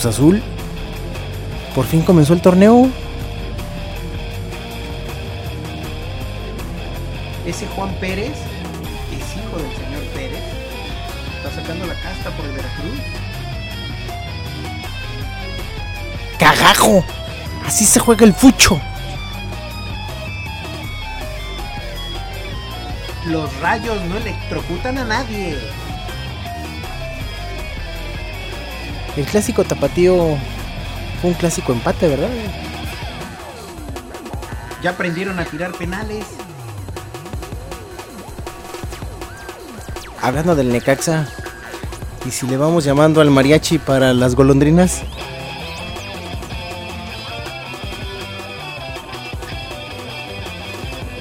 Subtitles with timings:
[0.00, 0.42] Cruz Azul.
[1.74, 2.88] Por fin comenzó el torneo.
[7.44, 8.32] Ese Juan Pérez
[9.12, 10.42] es hijo del señor Pérez.
[11.36, 13.00] Está sacando la casta por el Veracruz.
[16.38, 17.04] ¡Cagajo!
[17.66, 18.80] Así se juega el fucho.
[23.26, 25.58] Los rayos no electrocutan a nadie.
[29.16, 30.36] El clásico tapatío
[31.20, 32.30] fue un clásico empate, ¿verdad?
[34.82, 36.24] Ya aprendieron a tirar penales.
[40.22, 41.28] Hablando del Necaxa,
[42.24, 45.02] ¿y si le vamos llamando al mariachi para las golondrinas?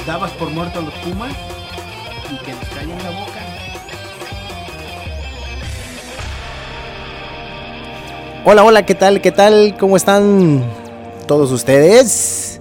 [0.06, 1.49] Dabas por muerto a los Pumas
[8.52, 9.22] Hola, hola, ¿qué tal?
[9.22, 9.78] ¿Qué tal?
[9.80, 10.64] ¿Cómo están
[11.28, 12.60] todos ustedes?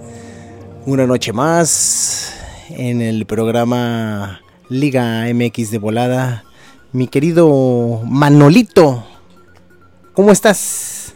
[0.85, 2.31] Una noche más
[2.69, 4.39] en el programa
[4.69, 6.43] Liga MX de volada.
[6.91, 9.03] Mi querido Manolito,
[10.13, 11.15] ¿cómo estás?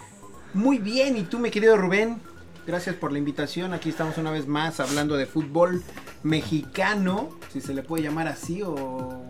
[0.56, 2.19] Muy bien, y tú, mi querido Rubén,
[2.66, 3.75] gracias por la invitación.
[3.75, 5.83] Aquí estamos una vez más hablando de fútbol
[6.23, 9.22] mexicano, si se le puede llamar así, o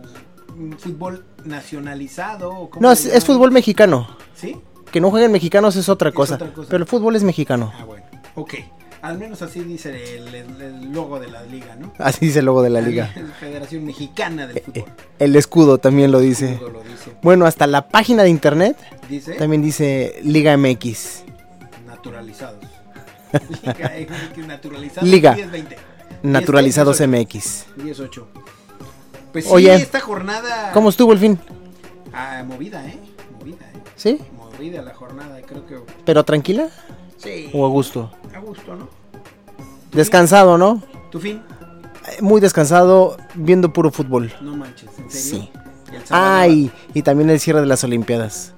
[0.56, 2.48] un fútbol nacionalizado.
[2.48, 4.08] o cómo No, es, es fútbol mexicano.
[4.34, 4.56] ¿Sí?
[4.94, 6.36] Que no jueguen mexicanos es otra Es cosa.
[6.36, 6.68] otra cosa.
[6.70, 7.72] Pero el fútbol es mexicano.
[7.76, 8.06] Ah, bueno.
[8.36, 8.54] Ok.
[9.02, 11.92] Al menos así dice el, el- el logo de la liga, ¿no?
[11.98, 13.12] Así dice el logo de la liga.
[13.40, 14.84] Federación Mexicana del Eh, Fútbol.
[15.18, 16.60] El escudo también lo dice.
[16.60, 17.10] Lo dice.
[17.24, 18.76] Bueno, hasta la página de internet
[19.08, 21.24] Dice también dice Liga MX.
[21.88, 22.62] naturalizados.
[23.64, 25.08] Liga MX naturalizados.
[25.10, 25.36] Liga.
[25.36, 25.76] 10-20.
[26.22, 27.08] Naturalizados 10-8.
[27.08, 27.64] MX.
[27.84, 28.28] 18.
[29.32, 30.70] Pues sí, Oye, esta jornada.
[30.72, 31.36] ¿Cómo estuvo el fin?
[32.12, 32.96] Ah, movida, ¿eh?
[33.40, 33.80] Movida, ¿eh?
[33.96, 34.18] ¿Sí?
[34.60, 35.78] La jornada, creo que.
[36.04, 36.68] ¿Pero tranquila
[37.18, 37.50] Sí.
[37.52, 38.10] o a gusto?
[38.34, 38.88] A gusto, ¿no?
[39.90, 40.80] ¿Tu Descansado, ¿no?
[41.10, 41.42] ¿Tu fin?
[42.06, 44.32] Eh, Muy descansado, viendo puro fútbol.
[44.40, 45.42] No manches, ¿en serio?
[45.42, 45.50] Sí.
[46.10, 48.52] Ay, y también el cierre de las Olimpiadas.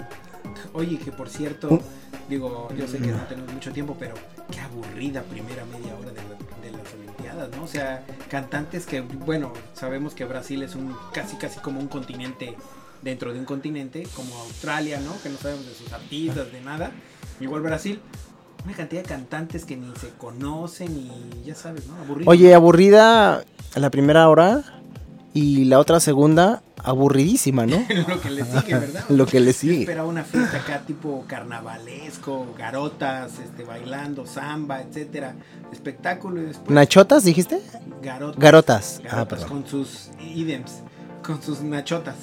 [0.75, 1.81] Oye, que por cierto,
[2.29, 4.15] digo, yo sé que no tenemos mucho tiempo, pero
[4.51, 7.65] qué aburrida primera media hora de, la- de las Olimpiadas, ¿no?
[7.65, 12.57] O sea, cantantes que, bueno, sabemos que Brasil es un casi, casi como un continente
[13.07, 15.13] dentro de un continente como Australia, ¿no?
[15.23, 16.91] Que no sabemos de sus artistas, de nada.
[17.41, 18.01] Igual Brasil,
[18.65, 21.95] una cantidad de cantantes que ni se conocen y ya sabes, ¿no?
[21.97, 22.31] Aburrido.
[22.31, 23.45] Oye, aburrida
[23.77, 24.63] la primera hora
[25.33, 27.77] y la otra segunda aburridísima, ¿no?
[28.09, 29.05] lo que le sigue, ¿verdad?
[29.09, 29.81] Lo que le Yo sigue.
[29.81, 35.35] esperaba una fiesta acá tipo carnavalesco, garotas, este, bailando, samba, etcétera.
[35.73, 37.61] Espectáculo y después ¿Nachotas dijiste?
[38.03, 38.39] garotas.
[38.41, 39.03] Garotas.
[39.11, 39.49] Ah, perdón.
[39.49, 40.81] con sus ídems,
[41.25, 42.17] con sus nachotas.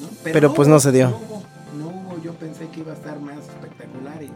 [0.00, 0.08] ¿No?
[0.24, 1.10] Pero, pues, no se dio.
[1.10, 1.42] No hubo,
[1.78, 4.30] no hubo, yo pensé que iba a estar más espectacular y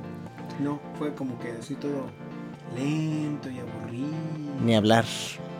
[0.62, 2.06] no, fue como que así todo
[2.76, 4.08] lento y aburrido.
[4.64, 5.04] Ni hablar.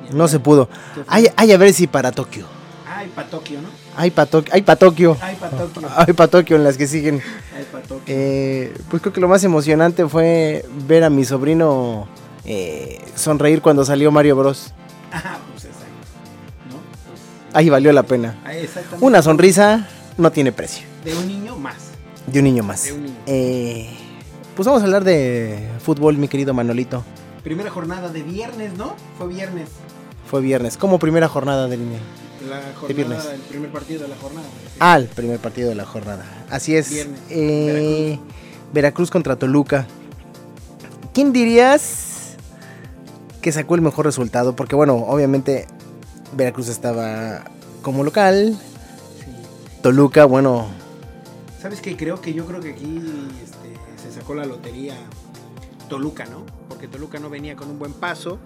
[0.03, 0.29] Ni No hablar.
[0.29, 0.69] se pudo.
[1.07, 2.47] Ay, ay, a ver si para Tokio.
[2.87, 3.69] Ay, pa' Tokio, ¿no?
[3.97, 4.53] Ay, para Tokio.
[4.55, 5.17] Ay, para Tokio.
[5.21, 5.89] Ay, pa' Tokio.
[5.97, 7.21] Ay, para Tokio en las que siguen.
[7.57, 8.03] Ay, pa' Tokio.
[8.07, 12.07] Eh, pues creo que lo más emocionante fue ver a mi sobrino
[12.45, 14.73] eh, sonreír cuando salió Mario Bros.
[15.13, 15.39] Ah,
[17.55, 18.37] Ahí valió la pena.
[18.51, 19.05] exactamente.
[19.07, 20.85] Una sonrisa no tiene precio.
[21.05, 21.77] De un niño más.
[22.27, 22.85] De un niño más.
[22.85, 23.17] De un niño.
[23.27, 23.89] Eh,
[24.57, 27.05] pues vamos a hablar de fútbol, mi querido Manolito.
[27.43, 28.95] Primera jornada de viernes, ¿no?
[29.19, 29.69] Fue viernes.
[30.31, 30.77] Fue viernes.
[30.77, 31.81] Como primera jornada del
[32.49, 32.57] La
[32.89, 33.19] De viernes.
[33.19, 34.47] jornada, el primer partido de la jornada.
[34.47, 34.77] sí.
[34.81, 36.25] Ah, el primer partido de la jornada.
[36.51, 36.91] Así es.
[36.91, 37.21] Viernes.
[37.31, 38.19] Eh,
[38.73, 39.11] Veracruz.
[39.11, 39.87] contra Toluca.
[41.13, 42.35] ¿Quién dirías
[43.41, 44.57] que sacó el mejor resultado?
[44.57, 45.67] Porque bueno, obviamente
[46.35, 47.45] Veracruz estaba
[47.83, 48.59] como local.
[49.83, 50.69] Toluca, bueno,
[51.65, 51.97] ¿Sabes qué?
[51.97, 53.01] Creo que yo creo que aquí
[53.43, 54.95] este, se sacó la lotería
[55.89, 56.45] Toluca, ¿no?
[56.69, 58.39] Porque Toluca no venía con un buen paso.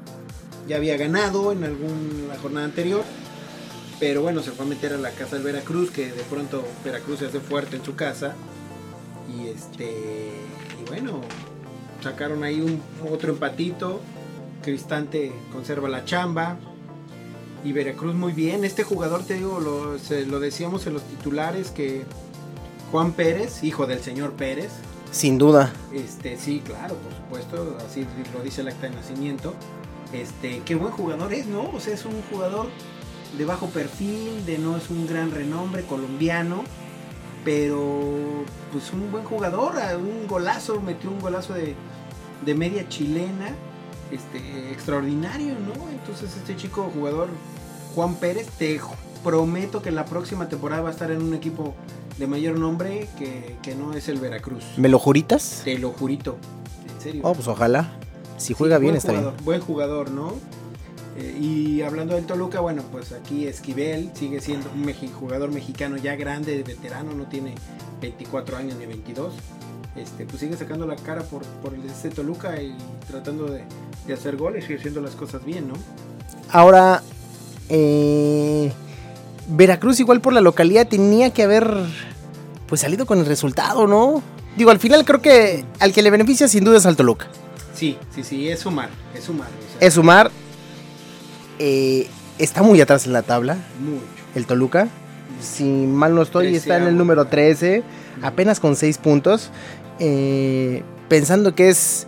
[0.69, 3.03] Ya había ganado en alguna jornada anterior.
[3.99, 7.19] Pero bueno, se fue a meter a la casa del Veracruz, que de pronto Veracruz
[7.19, 8.37] se hace fuerte en su casa.
[9.37, 10.31] Y este.
[10.81, 11.21] Y bueno,
[12.01, 12.81] sacaron ahí un
[13.13, 14.01] otro empatito.
[14.63, 16.57] Cristante conserva la chamba.
[17.65, 18.65] Y Veracruz muy bien.
[18.65, 22.05] Este jugador, te digo, lo, se- lo decíamos en los titulares que
[22.91, 24.71] Juan Pérez, hijo del señor Pérez,
[25.11, 25.73] sin duda.
[25.93, 29.55] este, sí, claro, por supuesto, así lo dice el acta de nacimiento.
[30.13, 31.69] Este, qué buen jugador es, ¿no?
[31.71, 32.69] O sea, es un jugador
[33.37, 36.63] de bajo perfil, de no es un gran renombre colombiano,
[37.45, 41.75] pero pues un buen jugador, un golazo, metió un golazo de,
[42.45, 43.55] de media chilena,
[44.13, 45.91] este, extraordinario, ¿no?
[45.91, 47.29] Entonces este chico jugador,
[47.95, 48.81] Juan Pérez, te
[49.25, 51.75] prometo que la próxima temporada va a estar en un equipo
[52.19, 54.65] de mayor nombre que, que no es el Veracruz.
[54.77, 55.63] ¿Me lo juritas?
[55.65, 56.37] Te lo jurito.
[56.95, 57.21] En serio.
[57.25, 57.93] Oh, pues ojalá.
[58.39, 59.23] Si juega Sí, bien, está bien.
[59.25, 60.33] jugador, Buen jugador, ¿no?
[61.17, 66.15] Eh, y hablando del Toluca, bueno, pues aquí Esquivel sigue siendo un jugador mexicano ya
[66.15, 67.55] grande, veterano, no tiene
[68.01, 69.35] 24 años ni 22.
[70.01, 72.77] Este, pues sigue sacando la cara por, por el este Toluca y
[73.09, 73.65] tratando de,
[74.07, 75.75] de hacer goles y haciendo las cosas bien, ¿no?
[76.51, 77.03] Ahora,
[77.69, 78.73] eh,
[79.49, 81.73] Veracruz igual por la localidad tenía que haber
[82.67, 84.23] pues salido con el resultado, ¿no?
[84.57, 87.27] Digo, al final creo que al que le beneficia sin duda es al Toluca.
[87.75, 89.49] Sí, sí, sí, es sumar, es sumar.
[89.49, 90.31] o sea, Es sumar,
[91.59, 92.09] eh,
[92.39, 94.03] está muy atrás en la tabla, mucho.
[94.35, 94.89] el Toluca.
[95.41, 97.85] Si mal no estoy, está en el número 13,
[98.23, 99.51] apenas con 6 puntos.
[99.99, 102.07] Eh, pensando que es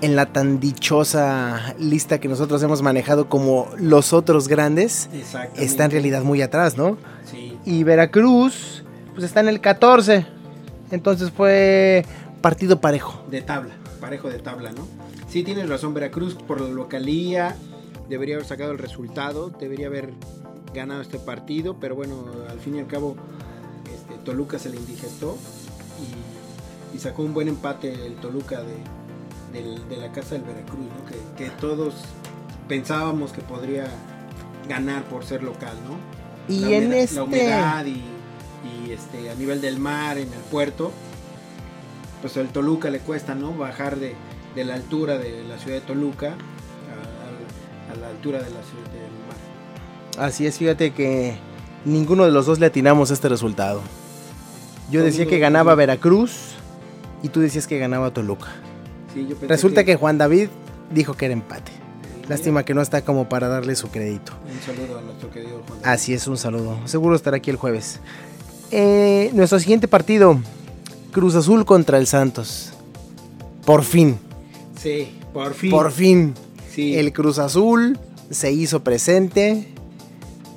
[0.00, 5.08] en la tan dichosa lista que nosotros hemos manejado como los otros grandes,
[5.56, 6.96] está en realidad muy atrás, ¿no?
[7.24, 8.84] Sí, Y Veracruz,
[9.14, 10.26] pues está en el 14.
[10.90, 12.04] Entonces fue
[12.40, 13.22] partido parejo.
[13.30, 14.86] de tabla, parejo de tabla, ¿no?
[15.28, 17.56] Sí, tienes razón, Veracruz por la localía
[18.08, 20.14] debería haber sacado el resultado, debería haber
[20.72, 23.16] ganado este partido, pero bueno, al fin y al cabo
[23.84, 25.36] este, Toluca se le indigestó
[26.94, 31.04] y, sacó un buen empate el Toluca de, de la casa del Veracruz, ¿no?
[31.06, 31.94] que, que todos
[32.68, 33.86] pensábamos que podría
[34.68, 36.54] ganar por ser local, ¿no?
[36.54, 37.14] Y la en humedad, este...
[37.16, 38.02] la humedad y,
[38.86, 40.92] y, este a nivel del mar en el puerto
[42.20, 44.14] pues el Toluca le cuesta no bajar de,
[44.54, 48.60] de la altura de la ciudad de Toluca a, a- a la altura de la
[48.62, 49.12] ciudad del
[50.18, 51.36] mar Así es, fíjate que
[51.84, 53.80] ninguno de los dos le atinamos este resultado.
[54.90, 56.54] Yo decía que ganaba Veracruz
[57.22, 58.48] y tú decías que ganaba Toluca.
[59.12, 60.48] Sí, yo pensé Resulta que Juan David
[60.90, 61.72] dijo que era empate.
[62.28, 64.32] Lástima que no está como para darle su crédito.
[64.52, 66.78] un saludo a nuestro querido Juan Así es, un saludo.
[66.86, 68.00] Seguro estará aquí el jueves.
[68.70, 70.38] Eh, nuestro siguiente partido,
[71.10, 72.72] Cruz Azul contra el Santos.
[73.64, 74.18] Por fin,
[74.76, 76.34] sí por fin por fin.
[76.70, 77.98] sí El Cruz Azul
[78.30, 79.68] se hizo presente,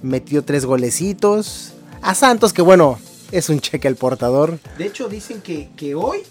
[0.01, 1.74] metió tres golecitos.
[2.01, 3.00] A Santos, que bueno,
[3.32, 4.60] es un cheque al portador.
[4.77, 6.24] de hecho dicen que, que hoy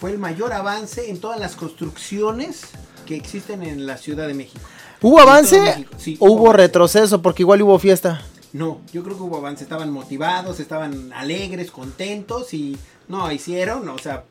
[0.00, 2.62] fue el mayor avance en todas las construcciones
[3.06, 4.60] que existen en la Ciudad de México
[5.02, 7.22] ¿Hubo avance sí, o hubo retroceso?
[7.22, 8.22] Porque igual hubo fiesta.
[8.52, 12.76] No, yo creo que hubo avance, estaban motivados, estaban alegres, contentos y
[13.08, 14.24] no, hicieron, o sea,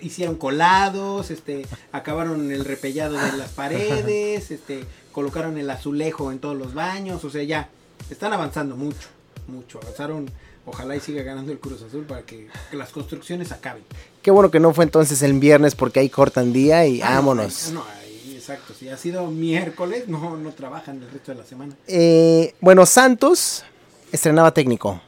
[0.00, 6.56] hicieron colados, este, acabaron el repellado de las paredes, este, colocaron el azulejo en todos
[6.56, 7.68] los baños, o sea, ya,
[8.10, 9.08] están avanzando mucho,
[9.46, 10.30] mucho, avanzaron,
[10.66, 13.82] ojalá y siga ganando el Cruz Azul para que, que las construcciones acaben.
[14.22, 17.14] Qué bueno que no fue entonces el viernes porque ahí cortan día y Ah, no,
[17.16, 17.70] vámonos.
[17.72, 21.74] No, ahí, exacto, si ha sido miércoles, no, no trabajan el resto de la semana.
[21.86, 23.64] Eh, bueno, Santos
[24.12, 25.00] estrenaba técnico.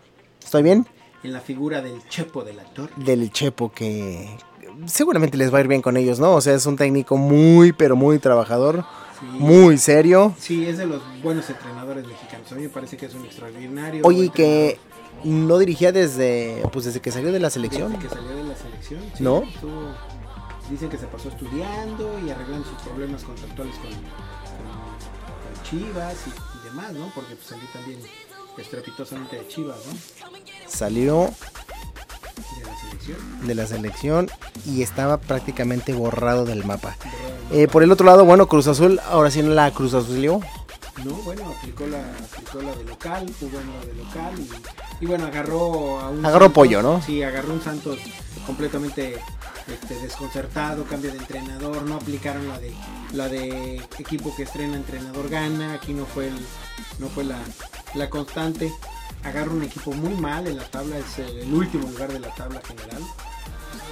[0.43, 0.87] ¿Estoy bien?
[1.25, 2.93] En la figura del Chepo de la Torre.
[2.97, 4.29] Del Chepo que
[4.87, 6.35] seguramente les va a ir bien con ellos, ¿no?
[6.35, 8.85] O sea, es un técnico muy, pero muy trabajador,
[9.19, 9.27] Sí.
[9.41, 10.33] muy serio.
[10.39, 12.53] Sí, es de los buenos entrenadores mexicanos.
[12.53, 14.03] A mí me parece que es un extraordinario.
[14.05, 14.79] Oye, que
[15.25, 17.93] no dirigía desde, pues desde que salió de la selección.
[17.93, 19.01] Desde que salió de la selección.
[19.15, 19.43] sí, ¿No?
[19.43, 19.95] estuvo-
[20.71, 23.99] dicen que se pasó estudiando y arreglando sus problemas contractuales con, con-
[25.55, 27.11] con Chivas y, y demás, ¿no?
[27.15, 28.01] Porque pues, salió también
[28.59, 29.95] estrepitosamente de Chivas, ¿no?
[30.69, 31.31] Salió
[32.57, 33.47] De la selección.
[33.47, 34.31] de la selección
[34.67, 36.97] y estaba prácticamente borrado del mapa.
[37.51, 40.41] Eh, por el otro lado, bueno, Cruz Azul, ahora sí no la Cruz Azul.
[41.05, 42.01] No, bueno, aplicó la,
[42.33, 44.35] aplicó la de local, jugó en la de local
[45.01, 47.03] y, y bueno, agarró a un Agarró Santos- pollo, ¿no?
[47.03, 47.99] Sí, agarró un Santos
[48.47, 49.19] completamente
[49.69, 52.73] este, desconcertado, cambio de entrenador, no aplicaron la de
[53.13, 56.35] la de equipo que estrena entrenador gana, aquí no fue el,
[56.99, 57.39] no fue la,
[57.95, 58.73] la constante.
[59.25, 62.33] Agarra un equipo muy mal en la tabla, es el, el último lugar de la
[62.35, 63.03] tabla general.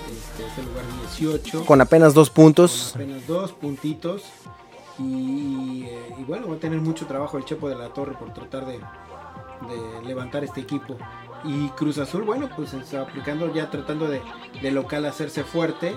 [0.06, 0.84] Este, es el lugar
[1.18, 2.90] 18 Con apenas dos puntos.
[2.92, 4.22] con apenas dos puntitos.
[4.98, 8.32] Y, eh, y bueno, va a tener mucho trabajo el Chepo de la Torre por
[8.32, 8.80] tratar de,
[10.04, 10.96] levantar este equipo.
[11.44, 14.22] Y Cruz Azul, bueno, pues está aplicando ya tratando de,
[14.70, 15.96] local hacerse fuerte.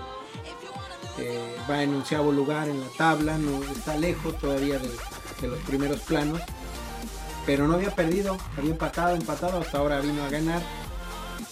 [1.17, 5.99] Eh, va en onceavo lugar en la tabla, no está lejos todavía de, los primeros
[6.01, 6.41] planos.
[7.45, 10.61] Pero no había perdido, había empatado, empatado, hasta ahora vino a ganar.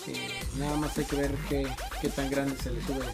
[0.08, 1.68] Eh, nada más hay que ver qué,
[2.02, 3.06] qué tan grande se le sube,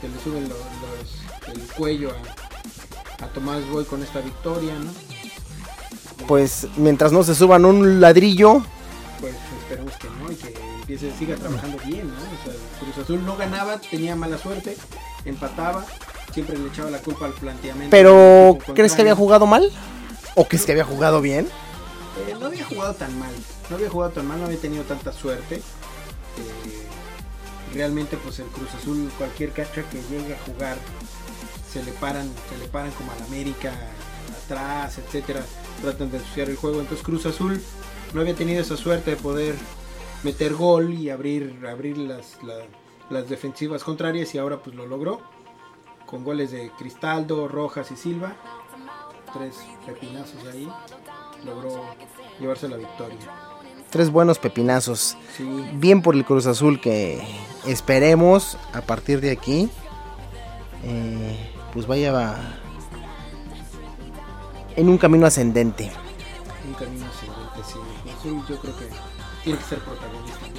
[0.00, 2.49] se le suben los, los- el cuello a,
[3.22, 4.90] a Tomás Boy con esta victoria, ¿no?
[6.26, 8.62] Pues mientras no se suban un ladrillo,
[9.20, 12.14] Pues esperemos que no y que empiece, siga trabajando bien, ¿no?
[12.14, 14.76] O sea, Cruz Azul no ganaba, tenía mala suerte,
[15.24, 15.84] empataba,
[16.32, 17.90] siempre le echaba la culpa al planteamiento.
[17.90, 19.70] pero ¿crees que había jugado mal?
[20.36, 21.48] ¿O crees que había jugado bien?
[22.28, 23.32] Eh, no había jugado tan mal,
[23.68, 25.56] no había jugado tan mal, no había tenido tanta suerte.
[25.56, 25.62] Eh,
[27.74, 30.76] realmente pues el Cruz Azul, cualquier cancha que llegue a jugar,
[31.72, 33.72] se le paran, se le paran como al América,
[34.44, 35.42] atrás, etcétera,
[35.82, 36.80] tratan de ensuciar el juego.
[36.80, 37.62] Entonces Cruz Azul
[38.14, 39.54] no había tenido esa suerte de poder
[40.22, 42.64] meter gol y abrir, abrir las, la-
[43.08, 45.20] las defensivas contrarias y ahora pues lo logró.
[46.06, 48.34] Con goles de Cristaldo, Rojas y Silva.
[49.32, 50.68] Tres pepinazos ahí.
[51.44, 51.84] Logró
[52.40, 53.16] llevarse la victoria.
[53.90, 55.16] Tres buenos pepinazos.
[55.36, 57.20] Sí, Bien por el Cruz Azul que
[57.66, 59.68] esperemos a partir de aquí,
[60.84, 62.38] eh, pues vaya va-
[64.76, 65.90] en un camino ascendente.
[66.66, 68.10] un camino ascendente, sí.
[68.18, 68.86] Azul yo creo que
[69.44, 70.52] tiene que ser protagonista de,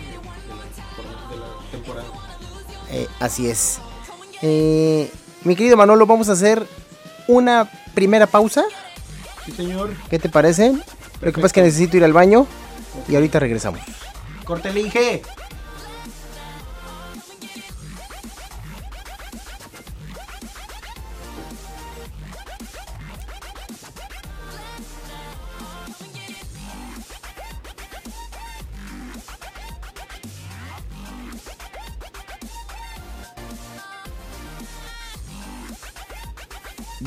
[1.03, 2.07] la, de la temporada.
[2.91, 3.79] Eh, así es.
[4.41, 5.11] Eh,
[5.43, 6.65] mi querido Manolo, vamos a hacer
[7.27, 8.63] una primera pausa.
[9.45, 9.91] Sí, señor.
[10.09, 10.73] ¿Qué te parece?
[11.21, 12.45] Lo que pasa es que necesito ir al baño
[13.07, 13.79] y ahorita regresamos.
[14.43, 15.21] Córtele, Inge.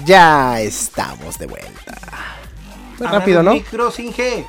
[0.07, 1.97] Ya estamos de vuelta.
[2.99, 3.55] Fue rápido, ¿no?
[3.55, 4.45] Micros, Inge.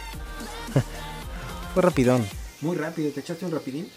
[1.73, 2.25] Fue rapidón.
[2.61, 3.89] Muy rápido, ¿te echaste un rapidín?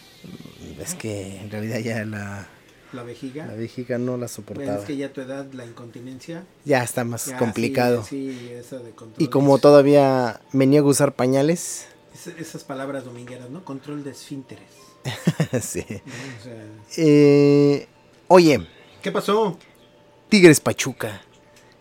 [0.81, 2.47] Es que en realidad ya la,
[2.93, 3.47] La vejiga.
[3.47, 4.79] la vejiga no la Bueno, soportaba.
[4.79, 6.45] es que ya a tu edad la incontinencia.
[6.65, 8.05] Ya está más ya, complicado.
[8.05, 9.23] Sí, sí, esa de control.
[9.23, 13.65] Y como todavía me niego a usar pañales, Es- esas palabras domingueras, ¿no?
[13.65, 14.71] Control de esfínteres.
[15.63, 15.85] sí.
[15.89, 15.97] ¿no?
[16.41, 16.65] O sea,
[16.97, 17.89] Eh,
[18.29, 18.67] oye,
[19.03, 19.57] ¿Qué pasó?
[20.29, 21.23] Tigres Pachuca.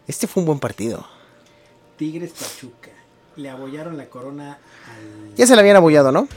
[0.07, 1.05] Este fue un buen partido.
[1.97, 2.91] Tigres Pachuca.
[3.35, 4.53] Le abollaron la corona
[4.85, 5.35] al.
[5.35, 6.27] Ya se la habían abollado, ¿no?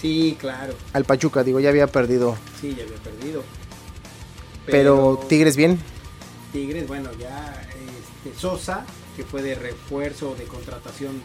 [0.00, 0.74] Sí, claro.
[0.92, 2.36] Al Pachuca, digo, ya había perdido.
[2.60, 3.42] Sí, ya había perdido.
[4.66, 5.78] Pero, Tigres bien.
[6.52, 7.66] Tigres, bueno, ya
[8.24, 8.84] este, Sosa,
[9.16, 11.22] que fue de refuerzo, de contratación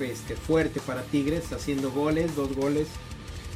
[0.00, 2.88] este, fuerte para Tigres, haciendo goles, dos goles,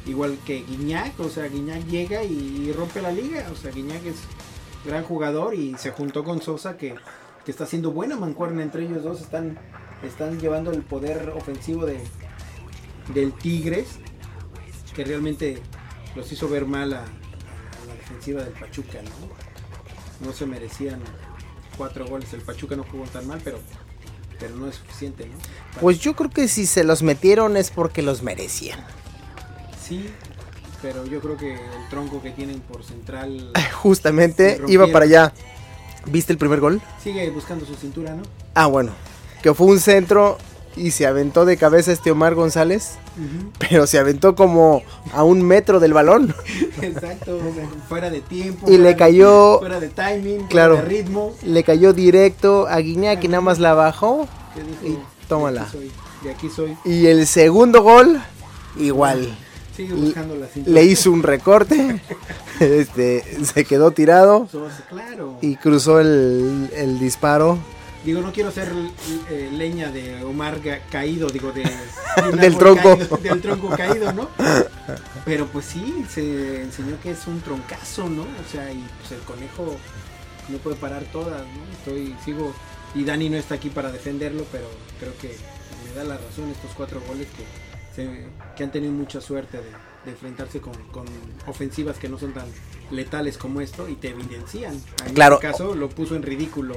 [0.05, 4.15] igual que Guiñac, o sea, Guiñac llega y rompe la liga, o sea, Guiñac es
[4.85, 6.95] gran jugador y se juntó con Sosa que,
[7.45, 9.57] que está haciendo buena mancuerna entre ellos dos, están,
[10.03, 11.99] están llevando el poder ofensivo de,
[13.13, 13.87] del Tigres,
[14.95, 15.61] que realmente
[16.15, 20.27] los hizo ver mal a, a la defensiva del Pachuca, ¿no?
[20.27, 20.99] No se merecían
[21.77, 22.33] cuatro goles.
[22.33, 23.59] El Pachuca no jugó tan mal, pero,
[24.39, 25.37] pero no es suficiente, ¿no?
[25.37, 28.83] Para- Pues yo creo que si se los metieron es porque los merecían.
[29.81, 30.09] Sí,
[30.81, 35.33] pero yo creo que el tronco que tienen por central Justamente iba para allá.
[36.11, 36.81] ¿Viste el primer gol?
[37.03, 38.23] sigue buscando su cintura, ¿no?
[38.53, 38.91] Ah, bueno.
[39.41, 40.37] Que fue un centro
[40.75, 42.97] y se aventó de cabeza este Omar González.
[43.57, 44.81] Pero se aventó como
[45.13, 46.33] a un metro del balón.
[46.81, 48.69] Exacto, o sea, fuera de tiempo.
[48.71, 50.75] Y le de- cayó, fuera de timing, Claro.
[50.77, 51.33] fuera de ritmo.
[51.43, 54.27] le cayó directo a Guiñac y nada más la bajó.
[54.55, 55.61] que dijo, Y tómala.
[55.61, 55.91] De aquí soy.
[56.23, 56.77] de aquí soy.
[56.85, 58.21] Y el segundo gol,
[58.77, 59.37] igual.
[59.79, 60.73] Sigue Le- buscando la cintura.
[60.75, 62.01] Le hizo un recorte.
[62.59, 64.49] Este, se quedó tirado
[64.89, 65.37] Claro.
[65.41, 67.57] y cruzó el, el disparo
[68.03, 68.69] Digo, no quiero ser
[69.29, 70.59] eh, leña de Omar
[70.91, 71.63] caído, digo, de,
[72.37, 72.97] Del tronco.
[72.97, 74.27] caído, del tronco caído, ¿no?
[75.23, 78.23] Pero pues sí, se enseñó que es un troncazo, ¿no?
[78.23, 79.77] O sea, y pues el conejo
[80.49, 81.63] no puede parar todas, ¿no?
[81.77, 82.51] Estoy, sigo,
[82.93, 84.65] y Dani no está aquí para defenderlo, pero
[84.99, 85.33] creo que
[85.87, 87.43] me da la razón estos cuatro goles que,
[88.07, 89.63] se- que han tenido mucha suerte de,
[90.05, 91.05] de enfrentarse con, con
[91.47, 92.45] ofensivas que no son tan
[92.91, 94.73] letales como esto y te evidencian.
[95.05, 95.35] En Claro.
[95.35, 96.75] este caso lo puso en ridículo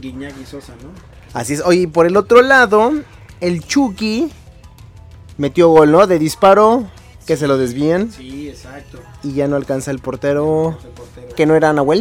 [0.00, 0.90] Guiñac y Sosa, ¿no?
[1.38, 1.60] Así es.
[1.64, 2.92] Oye, por el otro lado,
[3.40, 4.30] el Chucky
[5.38, 6.06] metió gol, ¿no?
[6.06, 6.86] De disparo,
[7.26, 9.00] que se lo desvían Sí, exacto.
[9.22, 10.78] y ya no alcanza el portero.
[10.82, 11.34] El portero.
[11.34, 12.00] Que no era Nahuel.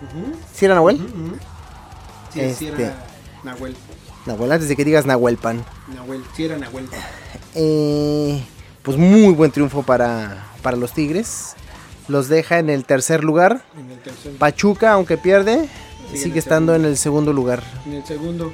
[0.00, 0.96] Ujú, ¿Sí era Nahuel?
[0.96, 1.36] ujú.
[2.32, 2.82] Sí, sí Este.
[2.84, 3.04] era
[3.44, 3.76] Nahuel.
[4.28, 5.64] Nahuel, antes de que digas Nahuel Pan.
[5.94, 6.88] Nahuel, sí era Nahuel.
[7.54, 8.42] Eh,
[8.82, 11.54] pues muy buen triunfo para, para los Tigres.
[12.06, 13.62] Los deja en el tercer lugar.
[13.78, 14.32] En el tercer.
[14.36, 15.68] Pachuca, aunque pierde,
[16.14, 16.74] Sigue estando segundo.
[16.74, 17.62] en el segundo lugar.
[17.86, 18.52] En el segundo.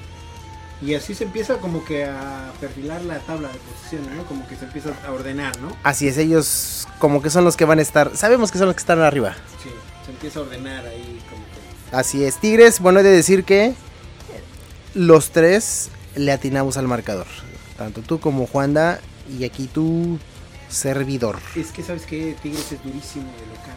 [0.83, 4.25] Y así se empieza como que a perfilar la tabla de posiciones, ¿no?
[4.25, 5.69] Como que se empieza a ordenar, ¿no?
[5.85, 8.17] Así es, ellos como que son los que van a estar.
[8.17, 9.35] Sabemos que son los que están arriba.
[9.63, 9.71] Sí,
[10.05, 11.97] se empieza a ordenar ahí como que.
[11.97, 13.75] Así es, Tigres, bueno, he de decir que
[14.95, 17.27] los tres le atinamos al marcador.
[17.77, 19.01] Tanto tú como Juanda
[19.39, 20.19] y aquí tu
[20.69, 21.39] servidor.
[21.57, 23.77] Es que sabes que Tigres es durísimo de local,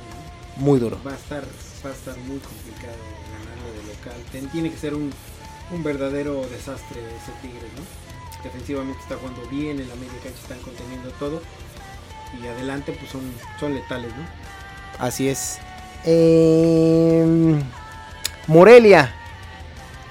[0.58, 0.64] ¿no?
[0.64, 1.00] Muy duro.
[1.06, 1.44] Va a estar,
[1.86, 2.98] va a estar muy complicado
[3.32, 4.50] ganarlo de local.
[4.52, 5.12] Tiene que ser un,
[5.72, 8.44] un verdadero desastre ese Tigres, ¿no?
[8.44, 11.42] Defensivamente está jugando bien, en la media cancha están conteniendo todo.
[12.42, 13.22] Y adelante pues son,
[13.60, 14.24] son letales, ¿no?
[15.00, 15.58] Así es.
[16.06, 17.60] Eh,
[18.48, 19.14] Morelia.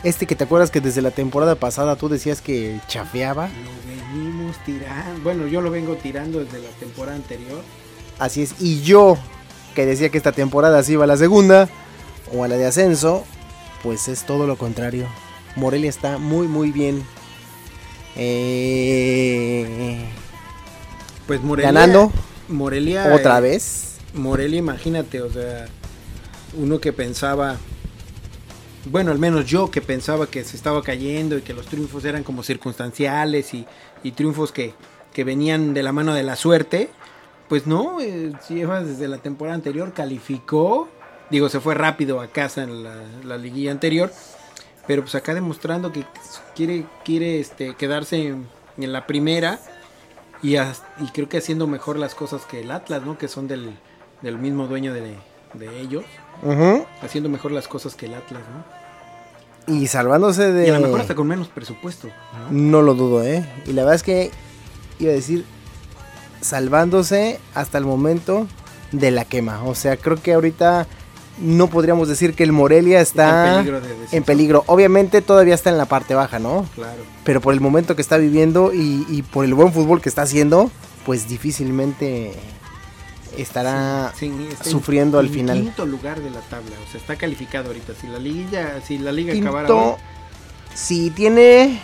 [0.07, 3.49] Este que te acuerdas que desde la temporada pasada tú decías que chafeaba.
[3.49, 5.21] Lo venimos tirando.
[5.25, 7.61] Bueno, yo lo vengo tirando desde la temporada anterior.
[8.21, 8.55] Así es.
[8.61, 9.19] Y yo,
[9.75, 11.69] que decía que esta temporada se iba a la segunda
[12.33, 13.25] o a la de ascenso,
[13.83, 15.09] pues es todo lo contrario.
[15.57, 17.03] Morelia está muy, muy bien.
[18.15, 19.99] Eh,
[21.27, 21.73] Pues Morelia.
[21.73, 22.13] ganando
[22.47, 23.13] Morelia.
[23.13, 23.97] otra eh, vez.
[24.15, 25.67] Morelia, imagínate, o sea,
[26.57, 27.57] uno que pensaba,
[28.91, 32.23] bueno, al menos yo que pensaba que se estaba cayendo y que los triunfos eran
[32.23, 33.67] como circunstanciales y,
[34.03, 34.75] y triunfos que,
[35.13, 36.91] que venían de la mano de la suerte,
[37.49, 40.89] pues no, eh, lleva desde la temporada anterior, calificó,
[41.31, 42.95] digo, se fue rápido a casa en la,
[43.25, 44.13] la liguilla anterior,
[44.87, 46.05] pero pues acá demostrando que
[46.55, 48.47] quiere, quiere este, quedarse en,
[48.79, 49.61] en la primera
[50.43, 50.57] y,
[51.13, 53.19] creo que haciendo mejor las cosas que el Atlas, ¿no?
[53.19, 53.77] Que son del,
[54.23, 55.17] del mismo dueño de,
[55.55, 56.05] de ellos,
[57.03, 58.76] haciendo mejor las cosas que el Atlas, ¿no?
[59.67, 60.67] Y salvándose de...
[60.67, 62.09] Y a lo mejor hasta con menos presupuesto,
[62.51, 62.51] ¿no?
[62.51, 63.45] No lo dudo, ¿eh?
[63.67, 64.31] Y la verdad es que
[64.99, 65.45] iba a decir
[66.41, 68.47] salvándose hasta el momento
[68.93, 69.65] de la quema.
[69.65, 70.87] O sea, creo que ahorita
[71.39, 73.81] no podríamos decir que el Morelia está en peligro
[74.13, 74.65] en peligro.
[74.67, 76.67] Obviamente todavía está en la parte baja, ¿no?
[76.75, 77.03] Claro.
[77.25, 80.23] Pero por el momento que está viviendo y, y por el buen fútbol que está
[80.23, 80.71] haciendo,
[81.05, 82.35] pues difícilmente
[83.37, 85.61] estará Sí, está en- sufriendo al en final.
[85.63, 87.93] quinto lugar de la tabla, o sea, está calificado ahorita.
[88.01, 89.85] Si la liga, si la liga acabara quinto.
[89.95, 89.95] hoy,
[90.75, 91.81] Sí, tiene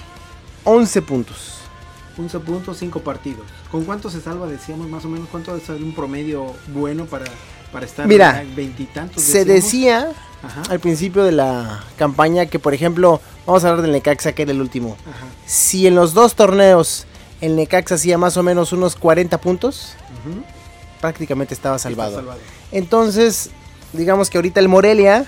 [0.64, 1.54] 11 puntos.
[2.18, 3.46] 11 puntos, 5 partidos.
[3.70, 4.46] ¿Con cuánto se salva?
[4.46, 7.24] Decíamos más o menos cuánto es un promedio bueno para,
[7.72, 9.22] para estar Mira, veintitantos.
[9.22, 10.10] Se decía
[10.42, 14.42] Ajá, al principio de la campaña que, por ejemplo, vamos a hablar del Necaxa, que
[14.42, 14.96] era el último.
[15.08, 15.24] ajá.
[15.46, 17.06] Si en los dos torneos
[17.40, 19.94] el Necaxa hacía más o menos unos 40 puntos,
[20.26, 20.42] ujú,
[21.02, 22.24] prácticamente estaba salvado.
[22.70, 23.50] Entonces,
[23.92, 25.26] digamos que ahorita el Morelia,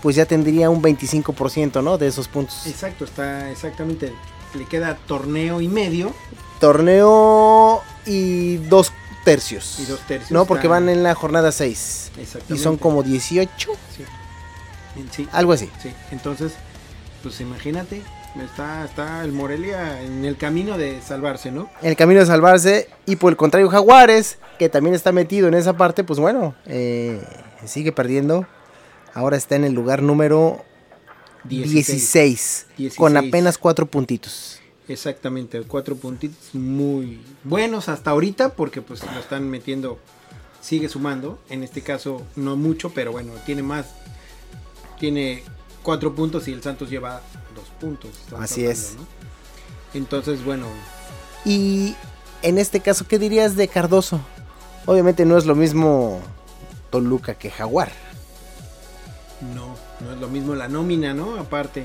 [0.00, 1.98] pues ya tendría un 25%, ¿no?
[1.98, 2.66] De esos puntos.
[2.66, 4.14] Exacto, está exactamente.
[4.54, 6.14] Le queda torneo y medio
[6.60, 8.92] Torneo y dos
[9.24, 9.80] tercios.
[9.80, 10.30] y dos tercios.
[10.30, 12.12] No, porque van en la jornada 6.
[12.16, 12.62] Y Exactamente.
[12.62, 14.04] son como 18, Sí.
[15.10, 15.68] Sí, algo así.
[15.82, 15.90] sí.
[16.12, 16.52] Entonces,
[17.22, 18.00] pues imagínate,
[18.42, 21.70] Está, está el Morelia en el camino de salvarse, ¿no?
[21.82, 22.88] En el camino de salvarse.
[23.06, 27.22] Y por el contrario, Jaguares, que también está metido en esa parte, pues bueno, eh,
[27.64, 28.46] sigue perdiendo.
[29.14, 30.64] Ahora está en el lugar número
[31.44, 32.96] 16, 16.
[32.96, 34.60] con apenas cuatro puntitos.
[34.88, 39.98] Exactamente, cuatro puntitos muy buenos hasta ahorita porque pues lo están metiendo,
[40.60, 43.94] sigue sumando, en este caso no mucho, pero bueno, tiene más,
[44.98, 45.42] tiene
[45.82, 47.22] cuatro puntos y el Santos lleva
[47.84, 48.10] puntos.
[48.38, 48.94] Así es.
[48.96, 49.06] ¿no?
[49.94, 50.66] Entonces, bueno,
[51.44, 51.94] Y
[52.42, 54.20] en este caso, ¿qué dirías de Cardoso?
[54.86, 56.20] Obviamente no es lo mismo
[56.90, 57.90] Toluca que Jaguar.
[59.54, 61.36] no, no es lo mismo la nómina, ¿no?
[61.38, 61.84] Aparte.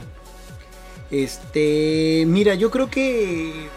[1.12, 3.68] Este, mira, yo creo que,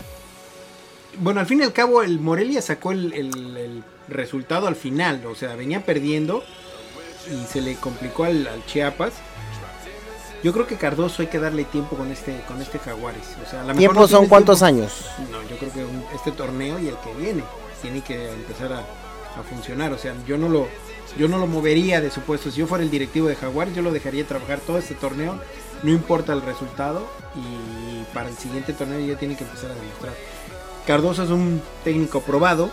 [1.19, 5.25] bueno, al fin y al cabo el Morelia sacó el, el- el resultado al final,
[5.27, 6.43] o sea, venía perdiendo
[7.31, 9.13] y se le complicó al, al Chiapas.
[10.43, 13.37] Yo creo que Cardoso hay que darle tiempo con este con este Jaguares.
[13.47, 14.83] O sea, a ¿Tiempo no son cuántos tiempo.
[14.83, 15.07] años?
[15.31, 17.45] No, yo creo que un- este torneo y el que viene
[17.81, 19.93] tiene que empezar a, a funcionar.
[19.93, 20.67] O sea, yo no lo
[21.17, 22.51] yo no lo movería de su puesto.
[22.51, 25.39] Si yo fuera el directivo de Jaguares, yo lo dejaría trabajar todo este torneo.
[25.85, 30.15] No importa el resultado y para el siguiente torneo ya tiene que empezar a demostrar.
[30.87, 32.71] Cardoso es un técnico probado,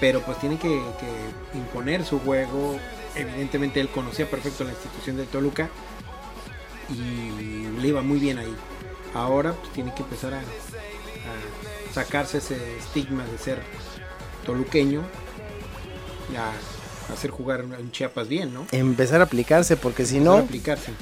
[0.00, 2.78] pero pues tiene que, que imponer su juego.
[3.14, 5.68] Evidentemente él conocía perfecto la institución de Toluca
[6.90, 8.54] y le iba muy bien ahí.
[9.14, 13.62] Ahora pues, tiene que empezar a, a sacarse ese estigma de ser
[14.44, 15.02] toluqueño
[16.32, 16.52] y a
[17.12, 18.66] hacer jugar en Chiapas bien, ¿no?
[18.72, 20.92] Empezar a aplicarse, porque si no, aplicarse.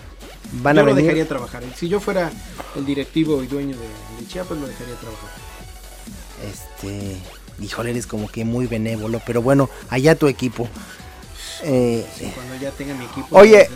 [0.53, 1.05] van Yo a lo venir.
[1.05, 1.63] dejaría trabajar.
[1.77, 2.31] Si yo fuera
[2.77, 3.87] el directivo y dueño de,
[4.21, 5.31] de Chiapas, lo dejaría trabajar.
[6.51, 7.17] Este,
[7.61, 10.69] híjole, eres como que muy benévolo, pero bueno, allá tu equipo.
[11.63, 13.69] Eh, Sí, cuando ya tenga mi equipo, Oye.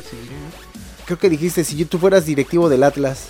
[1.07, 1.09] ¿No?
[1.17, 3.27] creo que dijiste, si tú fueras directivo del Atlas,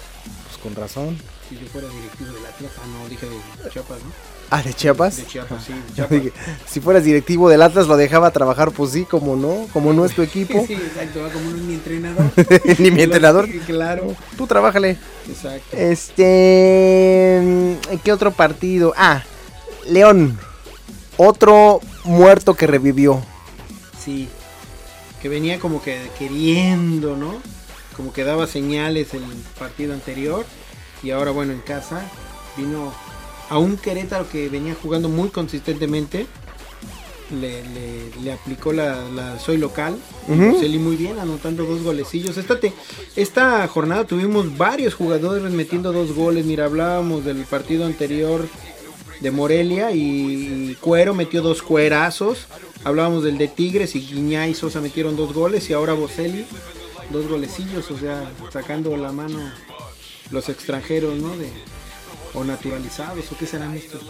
[0.47, 1.19] pues con razón.
[1.49, 4.11] Si yo fuera directivo del Atlas, ah, no, dije de Chiapas, ¿no?
[4.51, 5.17] Ah, de Chiapas.
[5.17, 6.11] De Chiapas, sí, de Chiapas.
[6.23, 6.33] dije,
[6.69, 10.15] si fueras directivo del Atlas, lo dejaba trabajar, pues sí, como no, como no es
[10.15, 12.25] tu equipo, Sí, exacto, va como un mi entrenador.
[12.79, 13.49] ni mi entrenador.
[13.67, 14.99] Claro, Tú trabájale.
[15.29, 15.77] exacto.
[15.77, 18.93] Este, ¿qué otro partido?
[18.97, 19.23] Ah,
[19.89, 20.39] León,
[21.17, 23.23] otro muerto que revivió.
[24.05, 24.29] Sí,
[25.23, 27.35] que venía como que queriendo, ¿no?
[27.97, 29.23] Como que daba señales el
[29.59, 30.45] partido anterior
[31.03, 32.03] y ahora bueno en casa
[32.57, 32.93] vino
[33.49, 36.27] a un Querétaro que venía jugando muy consistentemente.
[37.31, 39.97] Le, le- le aplicó la, la soy local.
[40.29, 42.37] Bocelli muy bien, anotando dos golecillos.
[42.37, 42.73] Esta, te-
[43.17, 46.45] esta jornada tuvimos varios jugadores metiendo dos goles.
[46.47, 48.47] Mira, hablábamos del partido anterior
[49.21, 52.47] de Morelia y, Cuero metió dos cuerazos.
[52.85, 56.45] Hablábamos del de Tigres y Guiñá y Sosa metieron dos goles y ahora Bocelli
[57.11, 59.39] dos golecillos, o sea, sacando la mano
[60.31, 61.37] los extranjeros, ¿no?
[61.37, 61.51] De,
[62.35, 64.03] o naturalizados, o qué serán estos,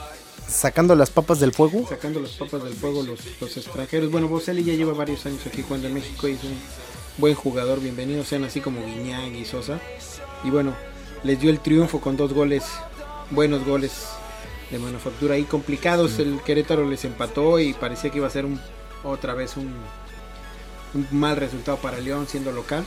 [0.48, 1.86] Sacando las papas del fuego.
[1.88, 4.10] sacando las papas del fuego los, los extranjeros.
[4.12, 6.56] Bueno, Bocelli ya lleva varios años aquí cuando en México es un
[7.18, 9.80] buen jugador, bienvenidos sean así como Guiñac y Sosa.
[10.44, 10.74] Y bueno,
[11.24, 12.64] les dio el triunfo con dos goles,
[13.32, 14.06] buenos goles
[14.70, 16.18] de manufactura ahí complicados.
[16.20, 18.60] El Querétaro les empató y parecía que iba a ser un,
[19.02, 19.74] otra vez un,
[20.96, 22.84] un mal resultado para León siendo local.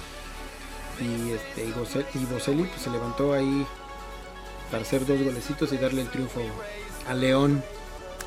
[0.99, 3.65] Y, este, y, Bocelli pues, se levantó ahí
[4.69, 6.41] para hacer dos golecitos y darle el triunfo
[7.07, 7.63] a León.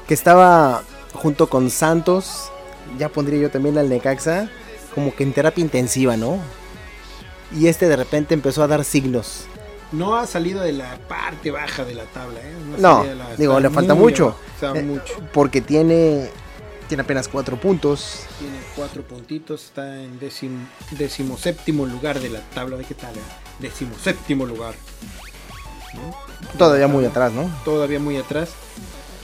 [0.08, 2.50] que estaba junto con Santos,
[2.98, 4.48] ya pondría yo también al Necaxa,
[4.94, 6.38] como que en terapia intensiva, ¿no?
[7.54, 9.44] Y este de repente empezó a dar signos.
[9.92, 12.54] No ha salido de la parte baja de la tabla, ¿eh?
[12.78, 13.04] No,
[13.36, 14.28] digo, le falta mucho.
[14.28, 15.14] abajo, está Eh, mucho.
[15.34, 16.30] Porque tiene,
[16.92, 18.26] tiene apenas cuatro puntos.
[18.38, 20.58] Tiene cuatro puntitos, está en décimo,
[20.90, 22.76] decimoséptimo lugar de la tabla.
[22.76, 23.16] ¿De qué tal?
[23.16, 23.20] eh?
[23.60, 24.74] Decimoséptimo lugar.
[25.94, 26.58] ¿no?
[26.58, 27.50] Todavía muy atrás, ¿no?
[27.64, 28.50] Todavía muy atrás.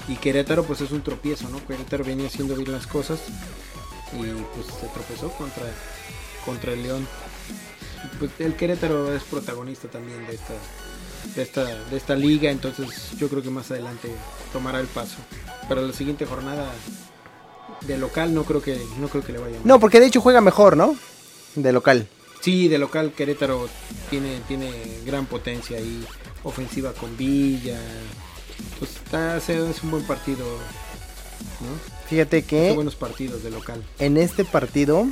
[0.08, 1.62] Y Querétaro pues es un tropiezo, ¿no?
[1.66, 3.18] Querétaro venía haciendo bien las cosas
[4.14, 4.22] y
[4.54, 5.64] pues se tropezó contra,
[6.46, 7.06] contra el León.
[8.18, 10.54] Pues el Querétaro es protagonista también de esta,
[11.36, 14.10] de esta, de esta liga, entonces yo creo que más adelante
[14.54, 15.18] tomará el paso.
[15.68, 16.72] Para la siguiente jornada
[17.82, 19.62] de local no creo que no creo que le vaya mal.
[19.66, 20.96] No, porque de hecho juega mejor, ¿no?
[21.54, 22.08] De local.
[22.40, 23.68] Sí, de local Querétaro
[24.10, 24.70] tiene, tiene
[25.04, 26.04] gran potencia ahí,
[26.44, 27.78] ofensiva con Villa.
[28.78, 30.44] Pues está, hace- es un buen partido,
[31.60, 32.08] ¿no?
[32.08, 33.84] Fíjate Hace que buenos partidos de local.
[33.98, 35.06] en este partido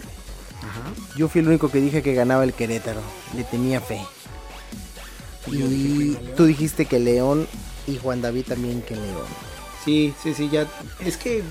[0.59, 1.17] Ajá.
[1.17, 3.01] yo fui el único que dije que ganaba el Querétaro.
[3.37, 4.01] Le tenía fe.
[5.51, 7.47] Y Y tú dijiste que León
[7.87, 9.27] y Juan David también que León.
[9.85, 10.67] Sí, sí, sí, ya.
[11.05, 11.43] Es que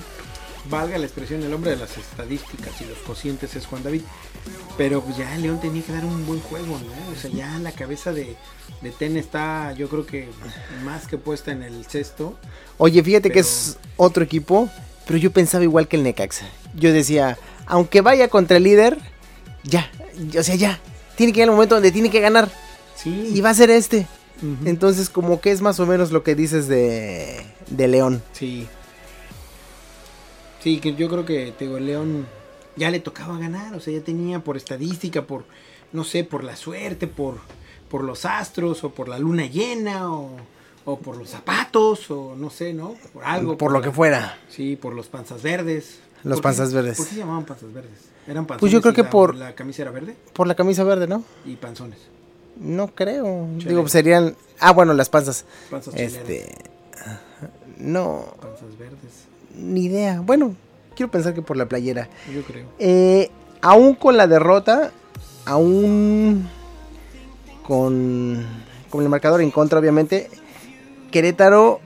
[0.70, 4.02] valga la expresión, el hombre de las estadísticas y los cocientes es Juan David.
[4.78, 7.12] Pero pues ya León tenía que dar un buen juego, ¿no?
[7.12, 8.36] O sea, ya la cabeza de,
[8.82, 10.28] de Ten está, yo creo que
[10.84, 12.38] más que puesta en el cesto.
[12.78, 14.70] Oye, fíjate que es otro equipo,
[15.08, 16.48] pero yo pensaba igual que el Necaxa.
[16.76, 18.98] Yo decía, aunque vaya contra el líder,
[19.64, 19.90] ya,
[20.38, 20.80] o sea, ya,
[21.16, 22.52] tiene que llegar el momento donde tiene que ganar.
[22.96, 23.32] Sí.
[23.34, 24.08] Y va a ser este.
[24.66, 28.22] Entonces, como que es más o menos lo que dices de, de León.
[28.34, 28.68] Sí.
[30.66, 32.26] Sí, que yo creo que te digo, León
[32.76, 35.44] ya le tocaba ganar, o sea, ya tenía por estadística, por,
[35.94, 37.36] no sé, por la suerte, por,
[37.88, 40.32] por los astros, o por la luna llena, o,
[40.86, 42.96] o por los zapatos, o no sé, ¿no?
[43.14, 43.58] Por algo.
[43.60, 44.40] por lo la- que fuera.
[44.50, 46.00] Sí, por los panzas verdes.
[46.24, 46.98] Los ¿Por qué- panzas verdes.
[46.98, 48.00] ¿Por qué se llamaban panzas verdes?
[48.26, 50.84] Eran panzones Pues yo creo que la- por- La camisa era verde Por la camisa
[50.84, 51.24] verde, ¿no?
[51.46, 52.00] y panzones.
[52.60, 53.48] No creo.
[53.58, 54.36] Digo, serían.
[54.60, 55.46] Ah, bueno, las panzas.
[55.70, 56.56] Panzas Este.
[57.78, 59.26] No, Panzas verdes,
[59.58, 60.22] ni idea.
[60.22, 60.56] Bueno,
[60.96, 62.10] quiero pensar que por la playera.
[62.34, 62.68] yo creo.
[62.80, 63.30] Eh,
[63.62, 64.92] aún con la derrota,
[65.46, 66.48] aún
[67.64, 68.46] con,
[68.90, 70.30] con el marcador en contra, obviamente,
[71.12, 71.80] Querétaro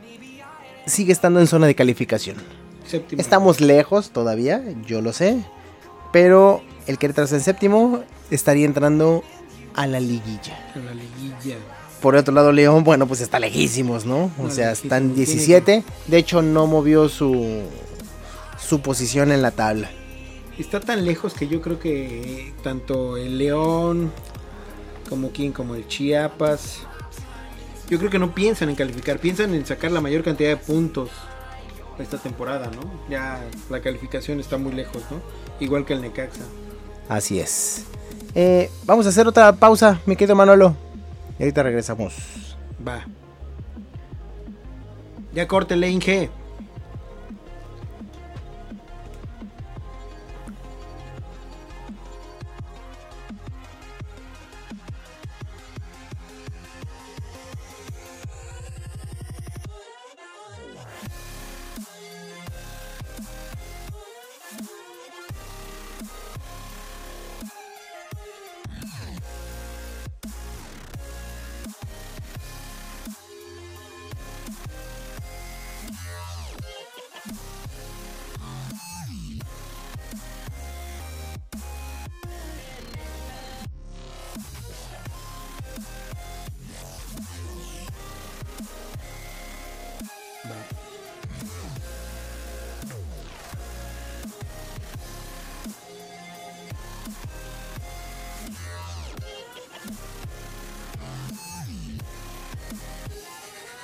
[0.85, 2.37] sigue estando en zona de calificación.
[2.85, 3.21] Séptimo.
[3.21, 5.43] Estamos lejos todavía, yo lo sé,
[6.11, 9.23] pero el Querétaro es en séptimo, estaría entrando
[9.75, 10.71] a la liguilla.
[10.75, 11.57] En la liguilla.
[12.01, 14.31] Por otro lado, León, bueno, pues está lejísimos, ¿no?
[14.39, 15.83] O No, sea, están tiene 17.
[16.07, 17.63] De hecho, no movió su,
[18.57, 19.89] su posición en la tabla.
[20.57, 24.11] Está tan lejos que yo creo que tanto el León
[25.09, 26.79] como quien, como el Chiapas,
[27.89, 31.09] yo creo que no piensan en calificar, piensan en sacar la mayor cantidad de puntos
[31.97, 32.81] esta temporada, ¿no?
[33.09, 35.19] Ya la calificación está muy lejos, ¿no?
[35.59, 36.43] Igual que el Necaxa.
[37.09, 37.83] Así es.
[38.35, 40.75] Eh, vamos a hacer otra pausa, mi querido Manolo.
[41.39, 42.57] Y ahorita regresamos.
[42.85, 43.05] Va.
[45.33, 46.29] Ya córtele, Inge.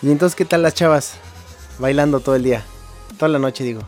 [0.06, 1.14] ¿Y entonces qué tal las chavas?
[1.80, 2.64] Bailando todo el día.
[3.18, 3.82] Toda la noche, digo.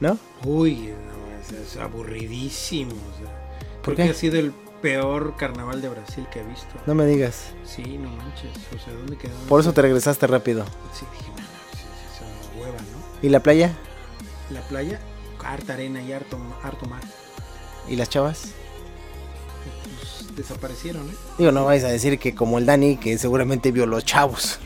[0.00, 0.18] ¿No?
[0.44, 2.90] Uy, no, es, es aburridísimo.
[2.90, 4.02] o sea, ¿Por creo qué?
[4.06, 4.50] que ha sido el
[4.82, 6.66] peor carnaval de Brasil que he visto.
[6.84, 7.52] No me digas.
[7.64, 8.50] Sí, no manches.
[8.74, 9.34] O sea, ¿dónde quedó?
[9.48, 10.64] Por eso te regresaste rápido.
[10.98, 12.98] Sí, dije, no, no, esa hueva, ¿no?
[13.22, 13.72] ¿Y la playa?
[14.50, 14.98] La playa,
[15.44, 17.02] harta arena y harto, harto mar.
[17.88, 18.48] ¿Y las chavas?
[20.00, 21.14] Pues desaparecieron, ¿eh?
[21.38, 24.58] Digo, no vais a decir que como el Dani, que seguramente vio los chavos.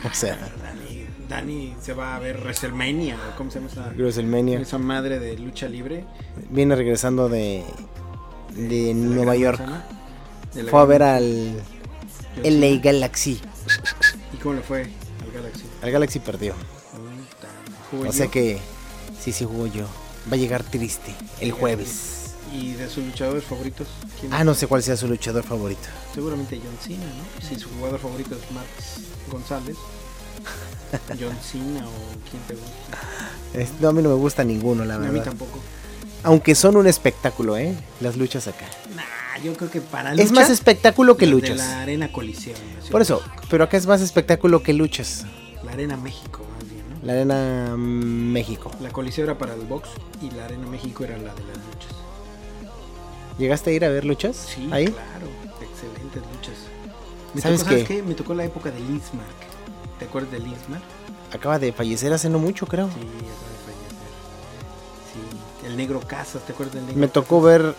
[0.10, 4.60] O sea, Dani, Dani se va a ver WrestleMania, ¿cómo se llama esa, WrestleMania.
[4.60, 6.04] esa madre de lucha libre?
[6.50, 7.64] Viene regresando de,
[8.54, 9.60] de Nueva York.
[9.60, 9.84] manzana,
[10.54, 11.62] de la Fue a ver al.
[12.42, 13.40] LA Galaxy.
[14.32, 15.64] ¿Y cómo le fue al Galaxy?
[15.82, 16.54] Al Galaxy perdió.
[18.06, 18.30] O sea yo.
[18.30, 18.58] que
[19.20, 19.86] sí, sí jugó yo.
[20.30, 22.19] Va a llegar triste el jueves.
[22.52, 23.86] ¿Y de sus luchadores favoritos?
[24.20, 25.88] ¿quién Ah, no sé cuál sea su luchador favorito.
[26.14, 27.46] Seguramente John Cena, ¿no?
[27.46, 29.76] Si su jugador favorito es Max González.
[31.20, 31.92] John Cena o
[32.30, 33.78] quién te gusta.
[33.80, 35.24] No, a mí no me gusta ninguno, la A mí verdad.
[35.24, 35.60] tampoco.
[36.22, 37.74] Aunque son un espectáculo, ¿eh?
[38.00, 38.66] Las luchas acá.
[38.94, 41.56] Nah, yo creo que para Es más espectáculo que luchas.
[41.56, 42.58] De la Arena la Ciudad
[42.90, 45.24] Por eso, pero acá es más espectáculo que luchas.
[45.64, 47.06] La Arena México, más bien, ¿no?
[47.06, 48.70] La Arena mm, México.
[48.80, 49.88] La Coliseo era para el box
[50.20, 51.94] y la Arena México era la de las luchas.
[53.40, 54.36] ¿Llegaste a ir a ver luchas?
[54.36, 54.84] Sí, Ahí.
[54.88, 55.26] claro.
[55.62, 56.58] Excelentes luchas.
[57.32, 58.02] Me ¿Sabes tocó, ¿sabes qué?
[58.02, 59.40] Me tocó la época de Lismark.
[59.98, 60.82] ¿Te acuerdas de Lismark?
[61.32, 62.88] Acaba de fallecer hace no mucho, creo.
[62.88, 63.96] Sí, acaba de fallecer.
[65.62, 65.66] Sí.
[65.68, 67.74] El Negro Casas, ¿te acuerdas del Negro Me tocó ver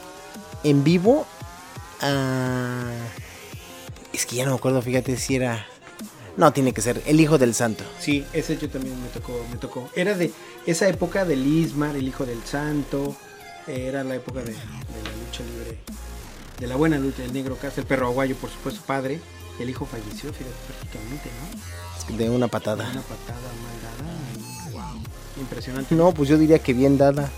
[0.64, 1.28] en vivo
[2.02, 2.82] a...
[4.14, 5.68] Es que ya no me acuerdo, fíjate si era...
[6.38, 7.84] No, tiene que ser El Hijo del Santo.
[8.00, 9.90] Sí, ese yo también me tocó, me tocó.
[9.96, 10.32] Era de
[10.66, 13.16] esa época de Lismar, el hijo del santo.
[13.68, 15.78] Era la época de, de la lucha libre.
[16.60, 19.20] De la buena lucha, el negro casa, el perro aguayo, por supuesto, padre.
[19.60, 21.30] El hijo falleció, fíjate, prácticamente,
[22.10, 22.18] ¿no?
[22.18, 22.90] De una patada.
[22.90, 24.92] Una patada mal dada.
[24.94, 25.02] wow,
[25.40, 25.96] impresionante.
[25.96, 27.30] No, pues yo diría que bien dada.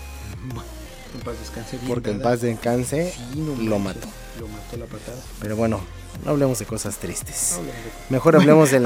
[1.14, 1.88] En paz descanse bien.
[1.88, 4.08] porque en paz descanse Sí, no lo mató.
[4.40, 5.18] Lo mató la patada.
[5.40, 5.80] Pero bueno,
[6.24, 7.58] no hablemos de cosas tristes.
[7.64, 7.72] De-
[8.10, 8.82] Mejor hablemos del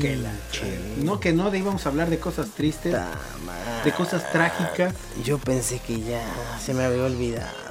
[0.00, 0.32] que la-
[0.98, 2.94] No, que no, de íbamos a hablar de cosas tristes,
[3.84, 4.94] de cosas trágicas.
[5.24, 6.24] Yo pensé que ya
[6.64, 7.65] se me había olvidado.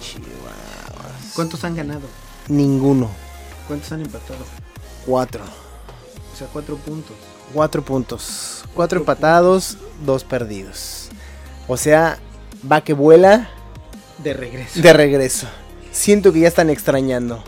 [0.00, 1.32] Chihuahuas.
[1.34, 2.02] ¿Cuántos han ganado?
[2.48, 3.10] Ninguno.
[3.68, 4.44] ¿Cuántos han empatado?
[5.06, 5.44] Cuatro.
[5.44, 7.16] O sea, cuatro puntos.
[7.52, 8.64] Cuatro puntos.
[8.74, 11.08] Cuatro empatados, dos perdidos.
[11.68, 12.18] O sea,
[12.70, 13.48] va que vuela
[14.18, 14.80] De regreso.
[14.80, 15.46] de regreso.
[15.92, 17.42] Siento que ya están extrañando.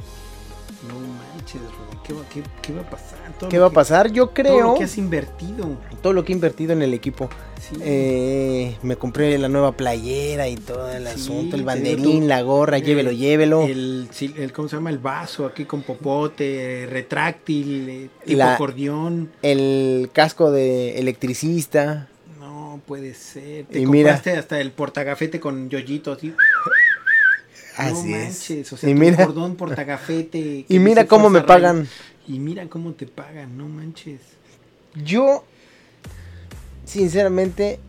[0.89, 0.95] No
[1.35, 2.01] manches, Rubén.
[2.05, 3.19] ¿Qué va, qué, qué va a pasar?
[3.39, 4.11] Todo ¿Qué va a pasar?
[4.11, 5.77] Yo Todo creo lo que has invertido.
[6.03, 7.29] todo lo que he invertido en el equipo.
[7.69, 7.77] Sí.
[7.81, 12.79] Eh, me compré la nueva playera y todo el Sí, asunto, el banderín, la gorra,
[12.79, 13.63] eh, llévelo, llévelo.
[13.63, 14.09] El,
[14.53, 14.91] ¿cómo se llama?
[14.91, 19.31] El vaso aquí con popote, retráctil, eh, tipo La- acordeón.
[19.43, 22.09] El casco de electricista.
[22.41, 23.67] No puede ser.
[23.67, 24.11] Te Y mira.
[24.11, 26.35] compraste hasta el portagafete con yoyito así.
[27.77, 28.25] Así no es.
[28.25, 30.65] manches, o sea, Y mira- cordón portagafete.
[30.69, 31.87] Y mira cómo me pagan.
[32.27, 34.21] Y mira cómo te pagan, no manches.
[34.95, 35.45] Yo,
[36.85, 37.81] sinceramente,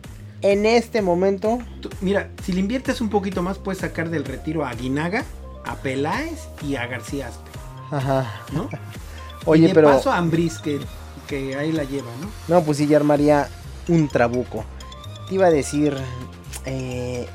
[0.42, 4.64] en este momento, Tú- mira, si le inviertes un poquito más, puedes sacar del retiro
[4.64, 5.24] a Aguinaga,
[5.64, 7.50] a Peláez y a García Aspe,
[7.90, 8.42] ajá.
[8.52, 8.68] ¿no?
[9.46, 10.80] Oye, y de pero paso a Ambriz, que,
[11.26, 12.28] que ahí la lleva, ¿no?
[12.54, 13.48] no, pues sí ya armaría
[13.88, 14.64] un trabuco.
[15.28, 15.96] Te iba a decir,
[16.66, 17.26] eh,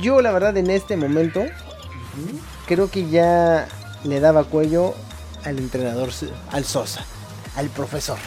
[0.00, 1.44] yo la verdad en este momento
[2.66, 3.66] creo que ya
[4.04, 4.94] le daba cuello
[5.44, 6.10] al entrenador,
[6.50, 7.04] al Sosa,
[7.56, 8.18] al profesor.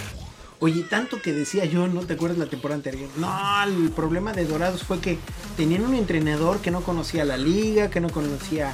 [0.60, 3.10] Oye, tanto que decía yo, ¿no te acuerdas la temporada anterior?
[3.18, 3.30] No,
[3.64, 5.20] el problema de Dorados fue que
[5.56, 8.74] tenían un entrenador que no conocía la liga, que no conocía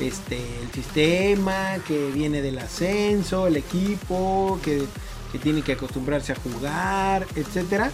[0.00, 4.84] este el sistema, que viene del ascenso, el equipo, que,
[5.32, 7.90] que tiene que acostumbrarse a jugar, etcétera.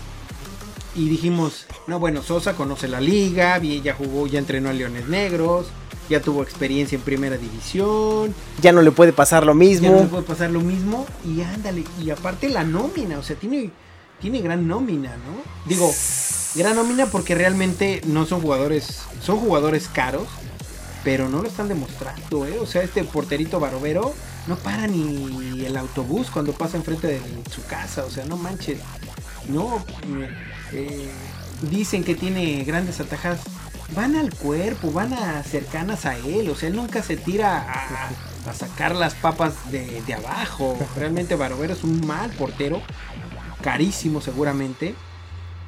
[0.94, 5.66] Y dijimos, no, bueno, Sosa conoce la liga, ya jugó, ya entrenó a Leones Negros,
[6.11, 9.90] ya tuvo experiencia en primera división, Ya no le puede pasar lo ya mismo.
[9.92, 13.70] no le puede pasar lo mismo y ándale, y aparte la nómina, o sea, tiene,
[14.20, 15.42] tiene gran nómina, ¿no?
[15.66, 15.90] Digo,
[16.57, 20.27] gran nómina porque realmente no son jugadores, son jugadores caros,
[21.05, 22.59] pero no lo están demostrando, ¿eh?
[22.61, 24.12] O sea, este porterito Barovero
[24.49, 27.20] no para ni el autobús cuando pasa enfrente de
[27.51, 28.81] su casa, o sea, no manches,
[29.49, 29.85] no,
[30.73, 31.09] eh,
[31.70, 33.40] dicen que tiene grandes atajadas.
[33.94, 37.66] Van al cuerpo, van a cercanas a él, o sea, él nunca se tira
[38.46, 40.79] a, sacar las papas de, de abajo.
[40.96, 42.81] Realmente Barovero es un mal portero,
[43.62, 44.94] carísimo seguramente,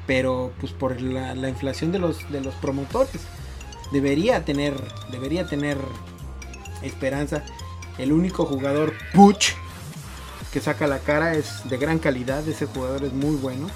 [0.07, 3.21] pero pues por la, la inflación de los, de los promotores
[3.91, 4.73] debería tener,
[5.11, 5.77] debería tener
[6.81, 7.43] esperanza.
[7.97, 9.53] El único jugador Puch
[10.51, 13.67] que saca la cara es de gran calidad, ese jugador es muy bueno.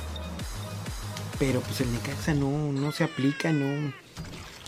[1.40, 3.94] Pero pues el Necaxa no, no se aplica, no.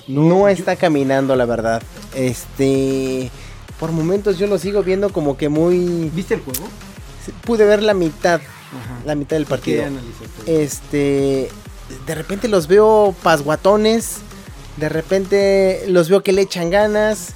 [0.09, 1.81] No está caminando, la verdad.
[2.15, 3.29] Este.
[3.79, 6.09] Por momentos yo lo sigo viendo como que muy.
[6.13, 6.67] ¿Viste el juego?
[7.45, 8.41] Pude ver la mitad.
[8.41, 9.01] Ajá.
[9.05, 9.83] La mitad del ¿Qué partido.
[10.45, 11.49] Este.
[12.05, 14.17] De repente los veo pasguatones.
[14.77, 17.33] De repente los veo que le echan ganas.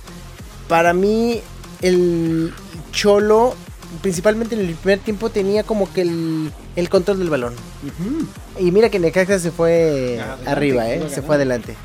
[0.68, 1.42] Para mí,
[1.82, 2.54] el
[2.92, 3.54] Cholo,
[4.02, 7.54] principalmente en el primer tiempo, tenía como que el, el control del balón.
[8.58, 11.04] Y mira que Necaxa se fue arriba, ¿eh?
[11.10, 11.76] Se fue adelante.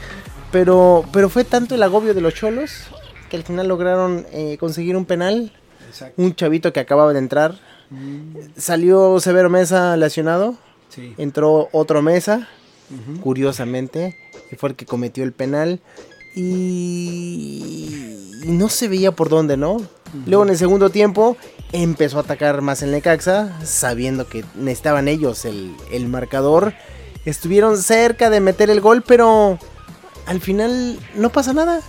[0.50, 2.84] Pero, pero fue tanto el agobio de los cholos
[3.30, 5.52] que al final lograron eh, conseguir un penal.
[5.88, 6.20] Exacto.
[6.22, 7.54] Un chavito que acababa de entrar.
[7.90, 10.56] Mm, Salió Severo Mesa lesionado.
[10.88, 11.14] sí.
[11.18, 12.48] Entró otro Mesa,
[13.22, 14.16] curiosamente.
[14.50, 15.80] Y fue el que cometió el penal.
[16.34, 19.78] Y, y no se veía por dónde, ¿no?
[20.26, 21.36] Luego en el segundo tiempo
[21.72, 26.72] empezó a atacar más el Necaxa, sabiendo que necesitaban ellos el, el marcador.
[27.26, 29.58] Estuvieron cerca de meter el gol, pero
[30.28, 31.80] al final no pasa nada.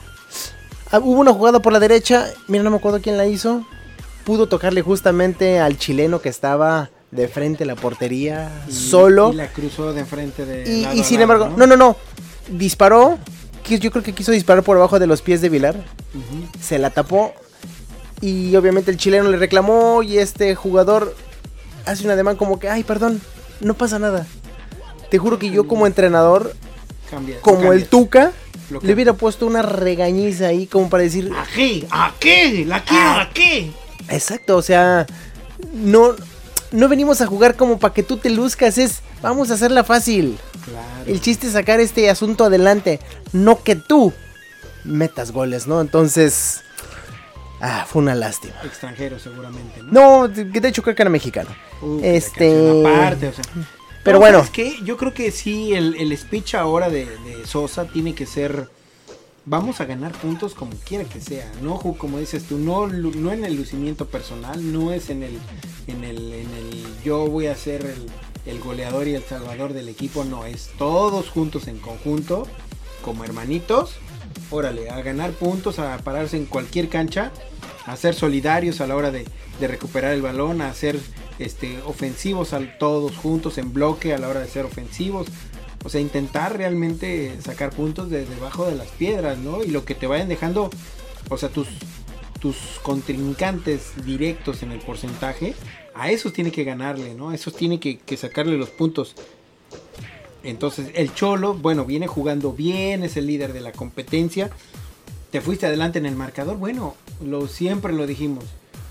[0.92, 3.64] Ah, Hubo una jugada por la derecha, mira, no me acuerdo quién la hizo.
[4.24, 9.32] Pudo tocarle justamente al chileno que estaba de frente a la portería, Y- solo.
[9.32, 10.92] Y la cruzó de enfrente de.
[10.94, 11.96] Y, sin embargo, no, no, no.
[12.52, 13.18] Disparó.
[13.68, 15.76] Yo creo que quiso disparar por abajo de los pies de Vilar.
[16.60, 17.34] Se la tapó.
[18.20, 20.02] Y obviamente el chileno le reclamó.
[20.02, 21.16] Y este jugador
[21.86, 23.22] hace un ademán como que, ay, perdón,
[23.62, 24.26] no pasa nada.
[25.12, 26.54] Te juro que yo como entrenador,
[27.10, 27.40] Cambia.
[27.42, 28.32] como el Tuca,
[28.82, 31.88] le hubiera puesto una regañiza ahí como para decir, ¿A qué?
[31.90, 32.66] ¿A qué?
[32.68, 33.04] ¿La quiero?
[33.04, 33.22] Ah.
[33.22, 33.72] ¿A qué?
[34.10, 35.06] exacto, o sea,
[35.74, 36.16] no,
[36.72, 40.38] no venimos a jugar como para que tú te luzcas, es, vamos a hacerla fácil.
[40.66, 40.88] Claro.
[41.08, 43.00] El chiste es sacar este asunto adelante,
[43.34, 44.14] no que tú
[44.84, 45.82] metas goles, ¿no?
[45.82, 46.62] Entonces,
[47.62, 48.56] ah, fue una lástima.
[48.64, 49.82] Extranjero, seguramente.
[49.84, 50.28] ¿no?
[50.28, 51.50] No, de hecho creo que era mexicano.
[51.82, 53.44] Uh, este- Aparte, o sea.
[54.04, 54.40] Pero bueno.
[54.40, 58.26] Es que yo creo que sí, el, el speech ahora de, de Sosa tiene que
[58.26, 58.70] ser
[59.50, 63.44] vamos a ganar puntos como quiera que sea, no como dices tú, no, no en
[63.44, 65.40] el lucimiento personal, no es en el,
[65.88, 68.06] en el, en el yo voy a ser el,
[68.46, 72.48] el goleador y el salvador del equipo, no, es todos juntos en conjunto,
[73.02, 73.96] como hermanitos,
[74.52, 77.32] órale, a ganar puntos, a pararse en cualquier cancha,
[77.88, 79.26] a ser solidarios a la hora de,
[79.60, 81.00] de recuperar el balón, a ser
[81.40, 85.28] este, ofensivos a todos juntos en bloque a la hora de ser ofensivos,
[85.84, 89.64] o sea, intentar realmente sacar puntos de debajo de las piedras, ¿no?
[89.64, 90.70] Y lo que te vayan dejando,
[91.30, 91.68] o sea, tus,
[92.40, 95.56] tus contrincantes directos en el porcentaje,
[95.96, 97.30] a esos tiene que ganarle, ¿no?
[97.30, 99.16] A esos tiene que, que sacarle los puntos.
[100.44, 104.50] Entonces, el Cholo, bueno, viene jugando bien, es el líder de la competencia.
[105.32, 108.46] Te fuiste adelante en el marcador, bueno, lo siempre lo dijimos,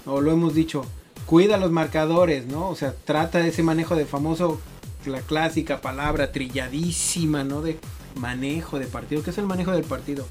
[0.07, 0.85] o lo hemos dicho,
[1.29, 2.71] cuida los marcadores, ¿no?
[2.71, 4.59] O sea, trata de ese manejo de famoso
[5.05, 7.61] la clásica palabra trilladísima, ¿no?
[7.61, 7.79] De
[8.17, 9.23] manejo de partido.
[9.23, 10.27] ¿Qué es el manejo del partido?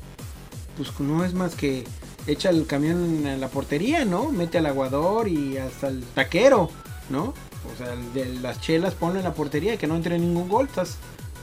[0.76, 1.84] Pues no es más que
[2.26, 4.32] echa el camión en la portería, ¿no?
[4.32, 6.72] Mete al aguador y hasta el taquero,
[7.12, 7.36] ¿no?
[7.72, 10.98] O sea, de las chelas ponle en la portería que no entre ningún gol, estás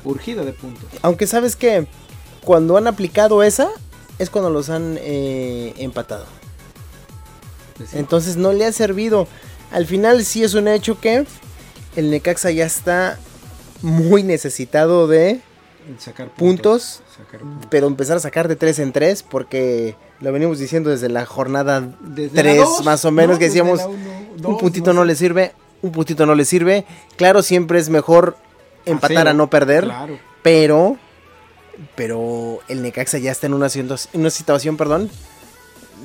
[0.05, 0.84] urgido de puntos.
[1.02, 1.86] Aunque sabes que
[2.44, 3.70] cuando han aplicado esa,
[4.18, 6.26] es cuando los han eh, empatado.
[7.92, 9.26] Entonces no le ha servido.
[9.70, 11.26] Al final sí es un hecho que
[11.96, 13.18] el Necaxa ya está
[13.82, 15.40] muy necesitado de
[15.98, 17.02] sacar puntos,
[17.70, 21.96] pero empezar a sacar de 3 en 3 porque lo venimos diciendo desde la jornada
[22.14, 25.52] 3 más o menos que decíamos un puntito no, le sirve,
[25.82, 26.84] un puntito no le sirve.
[27.16, 28.36] Claro, siempre es mejor
[28.86, 29.90] empatar a, no perder,
[30.42, 30.96] pero
[31.96, 35.10] pero el Necaxa ya está en una, en una situación, perdón,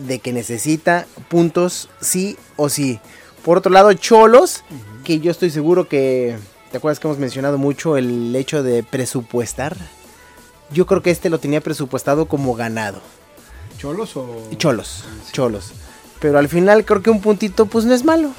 [0.08, 3.00] de que necesita puntos sí o sí.
[3.43, 4.64] Por otro lado, Cholos,
[5.04, 6.38] que yo estoy seguro que,
[6.72, 9.78] ¿te acuerdas que hemos mencionado mucho el hecho de presupuestar?
[10.72, 13.02] Yo creo que este lo tenía presupuestado como ganado.
[13.78, 14.50] ¿Cholos o...?
[14.58, 15.72] Cholos, cholos.
[16.20, 18.32] Pero al final creo que un puntito pues no es malo.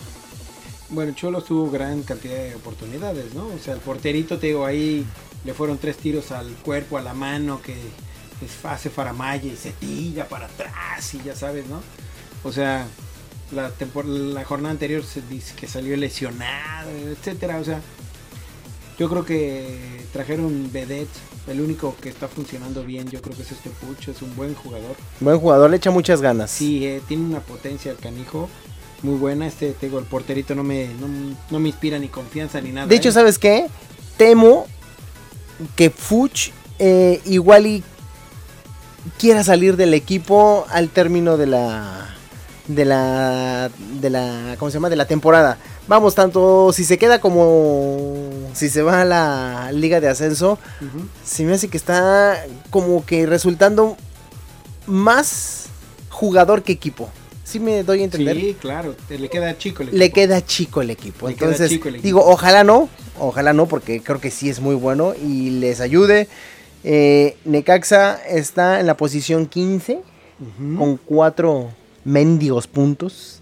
[0.91, 3.47] Bueno, Cholos tuvo gran cantidad de oportunidades, ¿no?
[3.47, 5.07] O sea, el porterito, te digo, ahí
[5.45, 7.77] le fueron tres tiros al cuerpo, a la mano, que
[8.65, 11.83] hace faramaya y se tira para atrás y ya sabes, ¿no?
[12.43, 12.87] O sea,
[13.53, 13.73] la,
[14.05, 17.59] la jornada anterior se dice que salió lesionado, etcétera.
[17.59, 17.81] O sea,
[18.99, 21.09] yo creo que trajeron Vedet.
[21.49, 24.55] El único que está funcionando bien, yo creo que es este Pucho, es un buen
[24.55, 24.95] jugador.
[25.21, 26.51] Buen jugador, le echa muchas ganas.
[26.51, 28.49] Sí, eh, tiene una potencia el canijo
[29.03, 29.47] muy buena.
[29.47, 30.89] Este, te digo, el porterito no me,
[31.51, 32.87] no, me inspira ni confianza ni nada.
[32.87, 33.13] De hecho, ¿eh?
[33.13, 33.67] ¿sabes qué?
[34.17, 34.67] Temo
[35.77, 37.83] que Fuch eh, igual y
[39.19, 42.17] quiera salir del equipo al término de la
[42.69, 43.71] de la
[44.01, 44.91] de la ¿cómo se llama?
[44.91, 45.59] de la temporada.
[45.89, 50.59] Vamos, tanto si se queda como si se va a la liga de ascenso,
[51.25, 53.97] se me hace que está como que resultando
[54.87, 55.67] más
[56.09, 57.11] jugador que equipo.
[57.43, 58.37] ¿Sí me doy a entender?
[58.37, 59.99] Sí, claro, le queda chico el equipo.
[59.99, 61.29] Le queda chico el equipo.
[61.29, 62.89] Entonces, digo, ojalá no,
[63.19, 66.29] ojalá no, porque creo que sí es muy bueno y les ayude.
[66.85, 70.01] Eh, Necaxa está en la posición 15
[70.79, 71.71] con cuatro
[72.05, 73.41] mendigos puntos.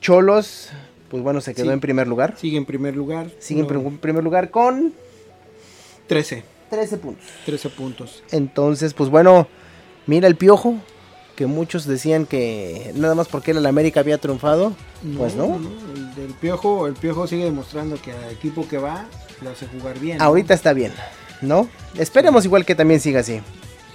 [0.00, 0.68] Cholos,
[1.08, 2.34] pues bueno, se quedó en primer lugar.
[2.38, 3.30] Sigue en primer lugar.
[3.38, 4.92] Sigue en primer lugar con
[6.06, 6.42] 13.
[6.70, 7.24] 13 puntos.
[7.46, 8.22] 13 puntos.
[8.30, 9.48] Entonces, pues bueno,
[10.06, 10.76] mira el piojo,
[11.36, 14.74] que muchos decían que nada más porque el América había triunfado,
[15.16, 15.58] pues no.
[16.16, 19.06] El, piojo, el piojo sigue demostrando que al equipo que va
[19.42, 20.20] lo hace jugar bien.
[20.20, 20.92] Ahorita está bien,
[21.44, 21.68] ¿no?
[21.96, 23.40] Esperemos igual que también siga así.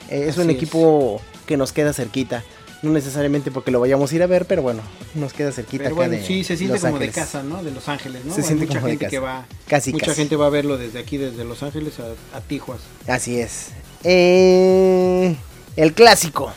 [0.10, 2.44] Eh, es un equipo que nos queda cerquita.
[2.82, 4.82] No necesariamente porque lo vayamos a ir a ver, pero bueno,
[5.14, 7.62] nos queda cerquita pero bueno, sí, se siente como de casa, ¿no?
[7.62, 8.34] De Los Ángeles, ¿no?
[8.34, 9.12] Se siente mucha como gente de casa.
[9.12, 12.42] que va, casi, mucha gente va a verlo desde aquí, desde Los Ángeles a, a
[12.42, 12.80] Tijuas.
[13.06, 13.72] Así es.
[14.06, 15.36] Eh,
[15.76, 16.54] el clásico.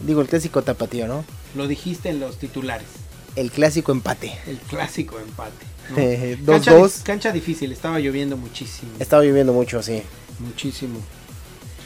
[0.00, 1.24] Digo, el clásico tapatío, ¿no?
[1.54, 2.86] Lo dijiste en los titulares.
[3.34, 4.36] El clásico empate.
[4.46, 5.64] El clásico empate.
[5.96, 6.54] Eh, ¿no?
[6.54, 6.62] 2-2.
[6.62, 8.92] cancha, cancha difícil, estaba lloviendo muchísimo.
[8.98, 10.02] Estaba lloviendo mucho, sí.
[10.38, 10.98] Muchísimo.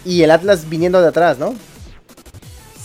[0.04, 1.54] Y el Atlas viniendo de atrás, ¿no?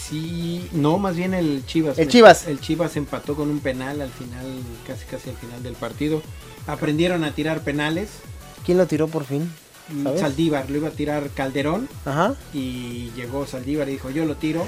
[0.10, 2.00] Sí, no, más bien el Chivas.
[2.00, 2.48] El Chivas.
[2.48, 4.46] El Chivas empató con un penal al final,
[4.88, 6.24] casi casi al final del partido.
[6.66, 8.10] Aprendieron a tirar penales.
[8.66, 9.52] ¿Quién lo tiró por fin?
[10.04, 10.22] ¿Sabes?
[10.22, 12.36] Saldívar, lo iba a tirar Calderón Ajá.
[12.54, 14.66] y llegó Saldívar y dijo, yo lo tiro.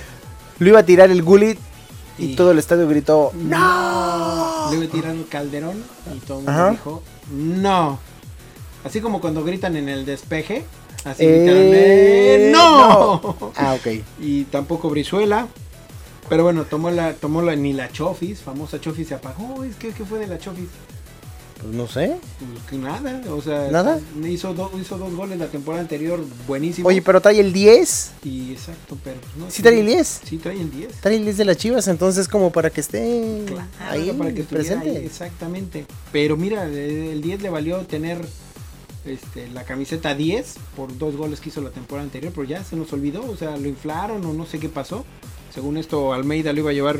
[0.59, 1.59] Lo iba a tirar el Gullit
[2.21, 4.67] y, Y- todo el estadio gritó ¡No!
[4.69, 5.83] Le iba a tirar Calderón
[6.15, 6.71] y todo el mundo Ajá.
[6.71, 7.03] dijo,
[7.33, 7.99] no.
[8.83, 10.65] Así como cuando gritan en el despeje.
[11.03, 13.51] Así Eh, gritaron, "Eh, ¡No!
[13.55, 14.03] Ah, ok.
[14.19, 15.47] y tampoco Brizuela.
[16.29, 19.63] Pero bueno, tomó la, tomó la, ni la Chofis, famosa Chofis se apagó.
[19.65, 20.69] Es que, ¿qué fue de la Chofis?
[21.61, 22.17] Pues no sé.
[22.39, 23.99] Pues que nada, o sea, ¿Nada?
[24.27, 26.87] Hizo, do- hizo dos goles la temporada anterior, buenísimo.
[26.87, 28.11] Oye, pero trae el 10.
[28.23, 29.51] Y exacto, pero pues, no.
[29.51, 30.21] ¿Sí trae el 10?
[30.23, 30.91] Sí, trae el 10.
[31.01, 34.43] Trae el 10 de las chivas, entonces como para que esté Claro, ahí para que
[34.43, 34.89] presente.
[34.89, 35.85] ahí, exactamente.
[36.11, 38.25] Pero mira, el 10 le valió tener
[39.05, 42.75] este, la camiseta 10 por dos goles que hizo la temporada anterior, pero ya se
[42.75, 45.05] nos olvidó, o sea, lo inflaron o no sé qué pasó.
[45.53, 46.99] Según esto, Almeida lo iba a llevar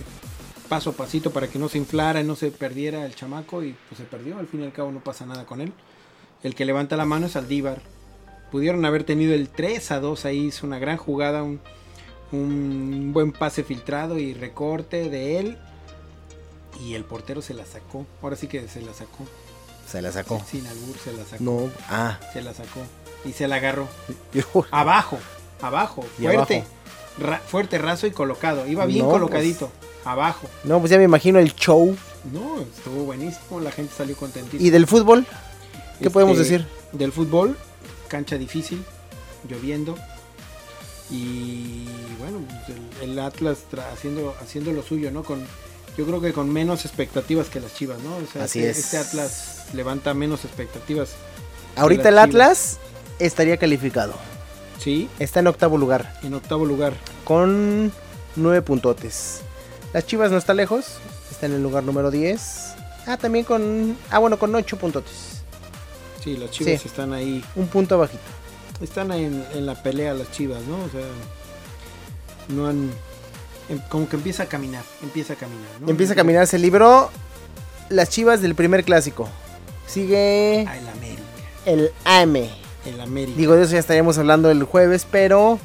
[0.72, 3.76] paso a pasito para que no se inflara y no se perdiera el chamaco y
[3.90, 5.74] pues se perdió, al fin y al cabo no pasa nada con él.
[6.44, 7.82] El que levanta la mano es Aldívar.
[8.54, 11.60] Pudieron haber tenido el 3 a 2 ahí, hizo una gran jugada, un,
[12.32, 15.58] un buen pase filtrado y recorte de él
[16.80, 18.06] y el portero se la sacó.
[18.22, 19.26] Ahora sí que se la sacó.
[19.86, 20.42] Se la sacó.
[20.50, 21.44] Sin albur se la sacó.
[21.44, 22.18] No, ah.
[22.32, 22.80] Se la sacó.
[23.26, 23.90] Y se la agarró.
[24.72, 25.20] Abajo.
[25.62, 26.04] Abajo.
[26.18, 26.64] Fuerte.
[27.20, 28.66] Ra- fuerte, raso y colocado.
[28.68, 29.70] Iba bien No, colocadito.
[30.06, 30.48] Abajo.
[30.64, 31.96] No, pues ya me imagino el show.
[32.32, 33.60] No, estuvo buenísimo.
[33.60, 34.64] La gente salió contentísima.
[34.64, 35.26] ¿Y del fútbol?
[35.26, 36.68] ¿Qué Este, podemos decir?
[36.92, 37.58] Del fútbol.
[38.08, 38.84] Cancha difícil.
[39.50, 39.96] Lloviendo.
[41.10, 41.86] Y
[42.20, 43.60] bueno, pues, el, el Atlas
[43.92, 45.24] haciendo, haciendo lo suyo, ¿no?
[45.24, 45.46] Con,
[45.98, 48.16] yo creo que con menos expectativas que las Chivas, ¿no?
[48.16, 48.80] O sea, Así este, es.
[48.80, 51.12] este Atlas levanta menos expectativas.
[51.76, 52.28] Ahorita el Chivas.
[52.30, 52.78] Atlas
[53.20, 54.14] estaría calificado.
[54.80, 56.18] Sí, Está en octavo lugar.
[56.24, 56.94] en octavo lugar.
[57.24, 57.92] Con
[58.36, 59.42] nueve puntotes.
[59.94, 60.86] Las Chivas no está lejos.
[61.30, 62.74] Está en el lugar número 10.
[63.08, 63.98] Ah, también con...
[64.10, 65.42] Ah, bueno, con ocho puntotes.
[66.24, 66.88] Sí, las Chivas Sí.
[66.88, 67.44] están ahí.
[67.56, 68.22] Un punto bajito.
[68.82, 70.76] Están en, en la pelea las Chivas, ¿no?
[70.76, 71.06] O sea,
[72.50, 72.92] no han...
[73.70, 75.90] em- Como que empieza a caminar, empieza a caminar, ¿no?
[75.90, 76.48] Empieza a caminar.
[76.48, 77.10] Se libró
[77.90, 79.28] las Chivas del primer clásico.
[79.88, 81.22] Sigue Ah, el América,
[81.66, 82.50] el AME.
[82.86, 83.38] el América.
[83.38, 85.60] Digo, de eso ya estaríamos hablando el jueves, pero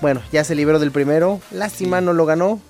[0.00, 1.40] bueno, ya se libró del primero.
[1.50, 2.04] Lástima, Sí.
[2.06, 2.60] no lo ganó.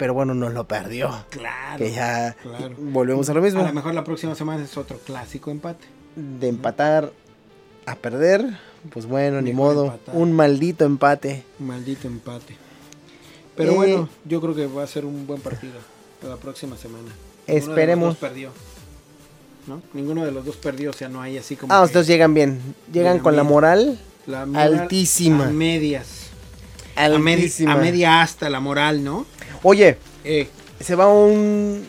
[0.00, 1.24] Pero bueno, no lo perdió.
[1.28, 1.76] claro.
[1.78, 2.74] Que ya claro.
[2.78, 3.62] volvemos a lo A mismo.
[3.62, 5.84] lo mejor la próxima semana es otro clásico empate.
[6.16, 7.12] De empatar
[7.86, 8.44] a perder,
[8.92, 9.84] pues bueno, ni modo.
[9.86, 10.16] empatar.
[10.16, 11.44] Un maldito empate.
[11.58, 12.56] Maldito empate.
[13.56, 13.76] Pero Eh.
[13.76, 15.74] bueno, yo creo que va a ser un buen partido
[16.26, 17.04] la próxima semana.
[17.04, 17.14] Ninguno
[17.46, 18.08] de los Esperemos.
[18.08, 18.50] dos perdió.
[19.66, 19.82] ¿No?
[19.92, 21.72] Ninguno de los dos perdió, o sea, no hay así como.
[21.74, 22.74] Ah, ustedes llegan bien.
[22.90, 25.46] Llegan con la moral la moral altísima.
[25.48, 26.30] A medias.
[26.96, 27.72] A, medi- altísima.
[27.74, 29.26] a media hasta la moral, ¿no?
[29.62, 30.48] Oye, Eh,
[30.80, 31.84] se va un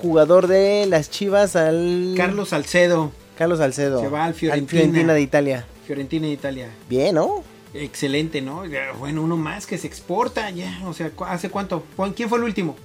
[0.00, 4.00] jugador de las Chivas al Carlos Salcedo, Carlos Salcedo.
[4.00, 4.70] Se va al Fiorentina.
[4.70, 5.66] Fiorentina de Italia.
[5.86, 6.70] Fiorentina de Italia.
[6.88, 7.42] Bien, ¿no?
[7.74, 8.62] Excelente, ¿no?
[8.98, 10.80] Bueno, uno más que se exporta ya.
[10.86, 11.84] O sea, ¿cu- ¿hace cuánto?
[11.96, 12.76] ¿Cu- ¿Quién fue el último?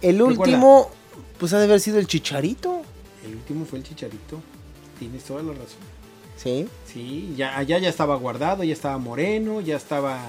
[0.00, 0.42] El Recuerda.
[0.54, 0.90] último,
[1.38, 2.82] pues ha de haber sido el Chicharito.
[3.26, 4.40] El último fue el Chicharito.
[4.98, 5.78] Tienes toda la razón.
[6.36, 6.68] Sí.
[6.92, 10.20] Sí, ya, allá ya estaba guardado, ya estaba Moreno, ya estaba.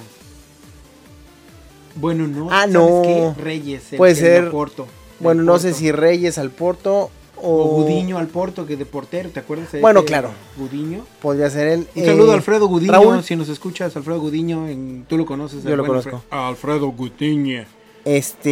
[1.95, 2.47] Bueno, no.
[2.51, 3.01] Ah, ¿sabes no.
[3.03, 3.33] qué?
[3.41, 3.91] Reyes.
[3.93, 4.51] el- Puede el ser.
[4.51, 4.87] Porto,
[5.19, 7.09] Bueno, no sé si Reyes al Porto
[7.41, 9.71] o, O Gudiño al Porto, que de portero, ¿te acuerdas?
[9.71, 10.29] de Bueno, claro.
[10.57, 11.05] Gudiño.
[11.21, 11.87] Podría ser él.
[11.95, 13.23] Un saludo Eh, a Alfredo Gudiño, Raúl.
[13.23, 15.63] si nos escuchas, Alfredo Gudiño, en- tú lo conoces.
[15.63, 16.21] Yo lo conozco.
[16.29, 17.65] Alfredo, Gudiño.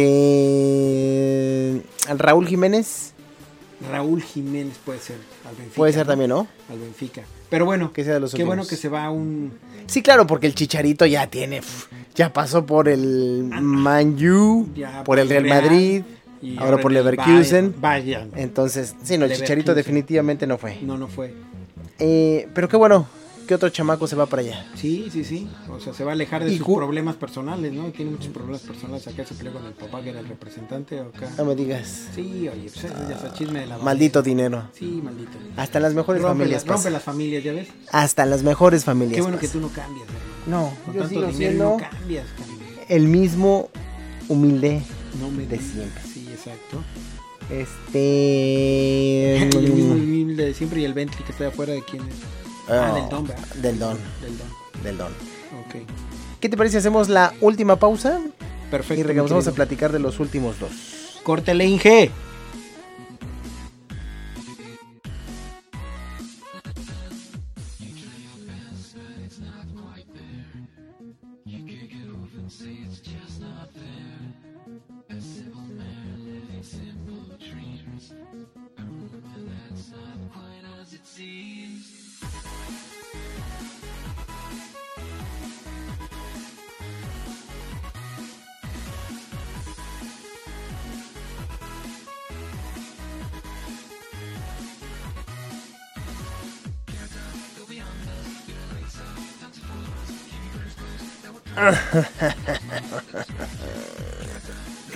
[0.08, 1.82] Este.
[2.16, 3.12] Raúl Jiménez.
[3.90, 5.16] Raúl Jiménez puede ser,
[5.48, 5.76] al Benfica.
[5.76, 6.48] Puede ser también, ¿no?
[6.70, 7.22] Al Benfica.
[7.50, 9.52] Pero bueno, Que sea de los qué bueno que se va un...
[9.86, 11.56] Sí, claro, porque el Chicharito ya tiene.
[11.60, 16.02] pf, Ya pasó por el Man U, ya por el Real Madrid.
[16.42, 17.74] y ahora por Leverkusen.
[17.80, 18.26] Bayern.
[18.26, 18.30] Bayern.
[18.36, 20.78] Entonces, sí, no, el Chicharito definitivamente no fue.
[20.82, 21.32] No, no fue.
[21.98, 23.06] Eh, pero qué bueno,
[23.48, 24.66] que otro chamaco se va para allá.
[24.76, 25.48] Sí, sí, sí.
[25.68, 27.86] O sea, se va a alejar de sus problemas personales, ¿no?
[27.90, 29.08] Tiene muchos problemas personales.
[29.08, 31.00] Acá se peleó con el papá que era el representante.
[31.00, 31.30] Acá.
[31.36, 32.08] No me digas.
[32.14, 34.68] Sí, oye, pues ya está chisme de la Maldito dinero.
[34.72, 35.38] Sí, maldito.
[35.56, 36.64] Hasta en las mejores Rompe, familias.
[36.66, 37.68] rompe las familias, ¿ya ves?
[37.90, 39.16] Hasta las mejores familias.
[39.16, 40.28] Qué bueno que tú no cambias, hermano.
[40.46, 42.58] No, Con yo tanto sigo dinero siendo no cambias, cabrón.
[42.88, 43.70] el mismo
[44.28, 44.82] humilde.
[45.20, 46.02] No me de siempre.
[46.12, 46.82] Sí, exacto.
[47.50, 49.38] Este.
[49.42, 52.14] el mismo humilde de siempre y el Bentley que está afuera de quién es.
[52.68, 53.46] Ah, Oh, del Don, ¿verdad?
[53.54, 54.82] Del don, Del Don.
[54.84, 55.12] del don.
[55.12, 55.76] Ok.
[56.40, 58.20] ¿Qué te parece si hacemos la última pausa
[58.70, 59.00] Perfecto.
[59.00, 60.70] y regresamos a platicar de los últimos dos?
[61.22, 62.10] Córtele, Inge.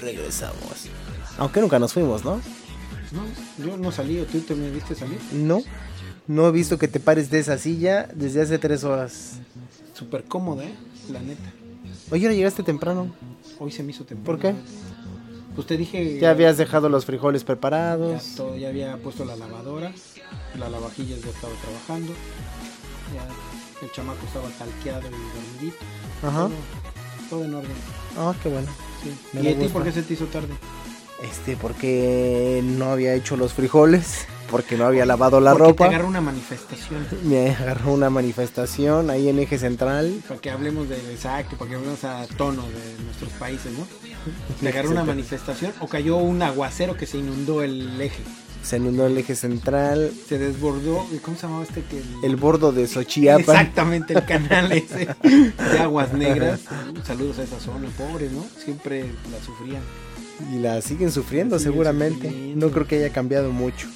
[0.01, 0.89] Regresamos.
[1.39, 2.41] Aunque nunca nos fuimos, ¿no?
[3.13, 3.23] No,
[3.65, 5.19] yo no salí, ¿o tú te me viste salir?
[5.33, 5.63] No,
[6.27, 9.35] no he visto que te pares de esa silla desde hace tres horas.
[9.95, 10.75] Súper cómoda, ¿eh?
[11.11, 11.53] La neta.
[12.11, 13.15] Oye, ahora llegaste temprano.
[13.59, 14.25] Hoy se me hizo temprano.
[14.25, 14.55] ¿Por qué?
[15.55, 16.19] Pues te dije...
[16.19, 18.35] Ya habías dejado los frijoles Ya, preparados.
[18.37, 19.93] todo, ya había puesto la lavadora,
[20.59, 22.13] la lavavajillas ya estaba trabajando,
[23.15, 23.27] ya
[23.83, 25.85] el chamaco estaba talqueado y dormidito.
[26.27, 26.49] Ajá.
[26.49, 26.51] Todo,
[27.31, 27.73] todo en orden.
[28.19, 28.69] Ah, qué bueno.
[29.03, 29.15] Sí.
[29.33, 30.55] Me ¿Y a ti por qué se te hizo tarde?
[31.23, 35.85] Este, porque no había hecho los frijoles, porque no había lavado la Porque ropa.
[35.89, 37.07] te agarró una manifestación.
[37.23, 40.21] Me agarró una manifestación ahí en eje central.
[40.27, 43.87] Para que hablemos de exacto, para que hablemos a tono de nuestros países, ¿no?
[44.61, 48.23] Te agarró una manifestación o cayó un aguacero que se inundó el eje.
[48.63, 52.87] Se inundó el eje central, Se desbordó, ¿cómo se llamaba este que el bordo de
[52.87, 53.41] Xochiapan.
[53.41, 56.61] Exactamente, el canal ese de aguas negras.
[57.05, 58.45] Saludos a esa zona, pobres, ¿no?
[58.65, 59.83] Siempre la sufrían.
[60.55, 62.29] Y la siguen sufriendo La siguen seguramente.
[62.29, 62.67] sufriendo.
[62.67, 63.89] No creo que haya cambiado mucho.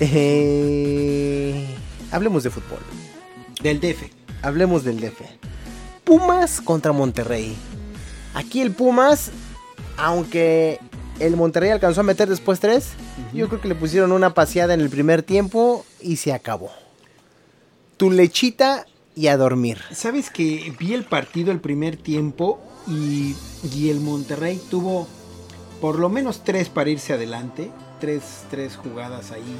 [0.00, 1.66] Eh,
[2.10, 2.78] hablemos de fútbol.
[3.62, 4.02] Del DF.
[4.42, 5.20] Hablemos del DF.
[6.04, 7.54] Pumas contra Monterrey.
[8.34, 9.30] Aquí el Pumas,
[9.96, 10.78] aunque
[11.20, 12.88] el Monterrey alcanzó a meter después tres,
[13.32, 16.70] yo creo que le pusieron una paseada en el primer tiempo y se acabó.
[17.96, 19.80] Tu lechita y a dormir.
[19.92, 22.58] Sabes que vi el partido el primer tiempo
[22.88, 23.36] y,
[23.72, 25.06] y el Monterrey tuvo
[25.80, 27.70] por lo menos tres para irse adelante.
[28.00, 29.56] Tres, tres jugadas ahí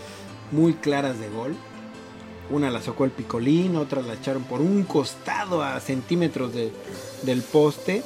[0.51, 1.55] muy claras de gol.
[2.51, 6.73] Una la sacó el Picolín, otra la echaron por un costado a centímetros de-
[7.23, 8.03] del poste.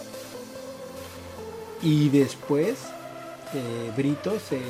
[1.83, 2.77] Y después
[3.55, 4.61] eh, Britos, eh,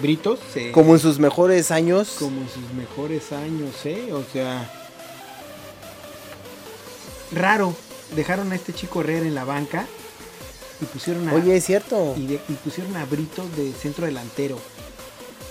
[0.00, 2.16] Britos se, Como en sus mejores años.
[2.18, 4.12] como en sus mejores años, ¿eh?
[4.12, 4.70] O sea,
[7.32, 7.74] raro.
[8.14, 9.86] Dejaron a este chico Herrera en la banca
[10.80, 12.14] y pusieron a, Oye, es cierto.
[12.16, 14.58] y, de- y pusieron a Britos de centro delantero.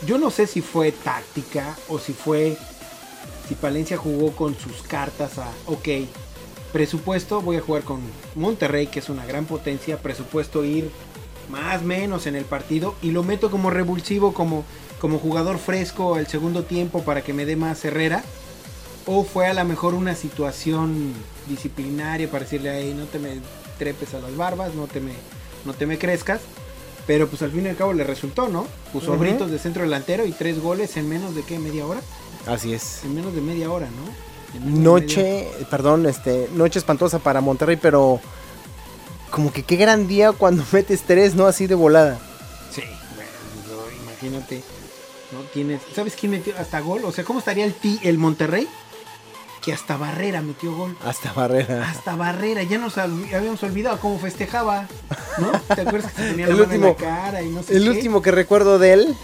[0.06, 2.58] Yo no sé si fue táctica o si fue
[3.48, 5.88] si Palencia jugó con sus cartas a, ok,
[6.72, 8.00] presupuesto, voy a jugar con
[8.36, 10.90] Monterrey, que es una gran potencia, presupuesto ir
[11.50, 14.64] más menos en el partido y lo meto como revulsivo, como,
[15.00, 18.24] como jugador fresco el segundo tiempo para que me dé más Herrera.
[19.06, 21.14] O fue a lo mejor una situación
[21.48, 23.40] disciplinaria para decirle ahí no te me
[23.78, 25.12] trepes a las barbas, no te me,
[25.66, 26.42] no te me crezcas.
[27.06, 28.66] Pero pues al fin y al cabo le resultó, ¿no?
[28.94, 29.18] Puso.
[29.18, 32.00] Britos de centro delantero y tres goles en menos de qué, media hora.
[32.48, 33.04] Así es.
[33.04, 34.64] En menos de media hora, ¿no?
[34.66, 38.22] Media Noche, perdón, este, noche espantosa para Monterrey, pero
[39.34, 41.48] como que qué gran día cuando metes tres, ¿no?
[41.48, 42.20] Así de volada.
[42.72, 42.84] Sí,
[43.16, 43.32] bueno,
[43.84, 44.62] no, imagínate.
[45.32, 45.82] No tienes.
[45.96, 47.04] ¿Sabes quién metió hasta gol?
[47.06, 48.68] O sea, ¿cómo estaría el ti, el Monterrey?
[49.64, 50.96] Que hasta Barrera metió gol.
[51.04, 51.90] Hasta Barrera.
[51.90, 54.88] Hasta Barrera, ya nos habíamos olvidado cómo festejaba,
[55.40, 55.52] ¿no?
[55.74, 57.84] ¿Te acuerdas que se tenía El la mano en la cara y no sé El
[57.86, 57.90] qué?
[57.90, 59.16] último que recuerdo de él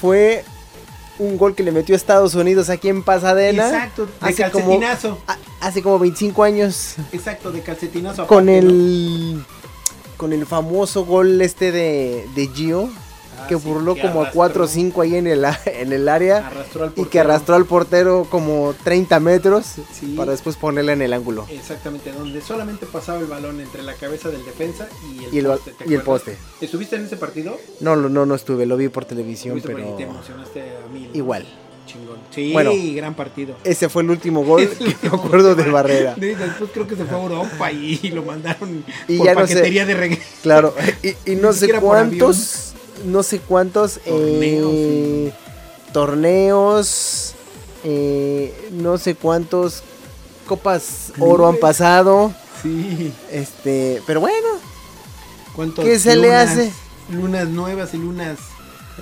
[0.00, 0.44] fue
[1.18, 3.68] un gol que le metió a Estados Unidos aquí en Pasadena.
[3.68, 4.80] Exacto, de hace como-
[5.60, 6.94] hace como 25 años.
[7.12, 8.26] Exacto, de calcetinazo.
[8.26, 8.70] Con aparte, ¿no?
[8.70, 9.44] el.
[10.16, 12.88] Con el famoso gol este de, de Gio.
[13.38, 15.92] Ah, que sí, burló que como a arrastró- 4 o 5 ahí en el, en
[15.92, 16.50] el área.
[16.96, 19.66] Y que arrastró al portero como 30 metros.
[19.92, 20.14] Sí.
[20.16, 21.44] Para después ponerla en el ángulo.
[21.50, 25.46] Exactamente, donde solamente pasaba el balón entre la cabeza del defensa y el Y el,
[25.48, 25.72] poste.
[25.72, 26.24] ¿te y el acuerdas?
[26.24, 26.38] poste.
[26.64, 27.58] ¿Estuviste en ese partido?
[27.80, 31.10] No, no, no, estuve, lo vi por televisión, por pero te emocionaste a mí.
[31.12, 31.46] igual.
[31.86, 32.18] Chingón.
[32.34, 32.72] Sí, Bueno.
[32.94, 33.56] gran partido.
[33.64, 36.14] Ese fue el último gol que me acuerdo de Barrera.
[36.16, 39.46] De- Después creo que se fue a Europa y lo mandaron Y por ya no
[39.46, 39.54] sé.
[39.54, 40.22] paquetería de regreso.
[40.42, 42.72] Claro, y, y no sé cuántos,
[43.04, 45.32] no sé cuántos Torneos, eh,
[45.92, 47.34] torneos,
[47.84, 49.82] eh, no sé cuántos
[50.46, 52.32] copas oro han pasado,
[52.62, 53.12] Sí.
[53.30, 54.46] este, pero bueno,
[55.54, 56.72] ¿Cuántos ¿Qué se le lunas- hace?
[57.10, 58.38] Lunas nuevas y lunas,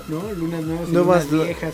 [0.07, 0.21] ¿no?
[0.33, 1.73] Lunas nuevas y Nuevas lunas lu- viejas.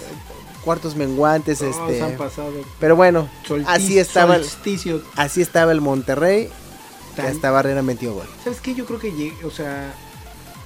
[0.63, 2.51] Cuartos menguantes, Todos este, han pasado.
[2.79, 3.27] pero bueno,
[3.65, 6.49] así estaba, solsticio así estaba el Monterrey,
[7.15, 8.27] que tan- hasta Barrera metió gol.
[8.43, 8.73] ¿Sabes qué?
[8.75, 9.93] Yo creo que o sea,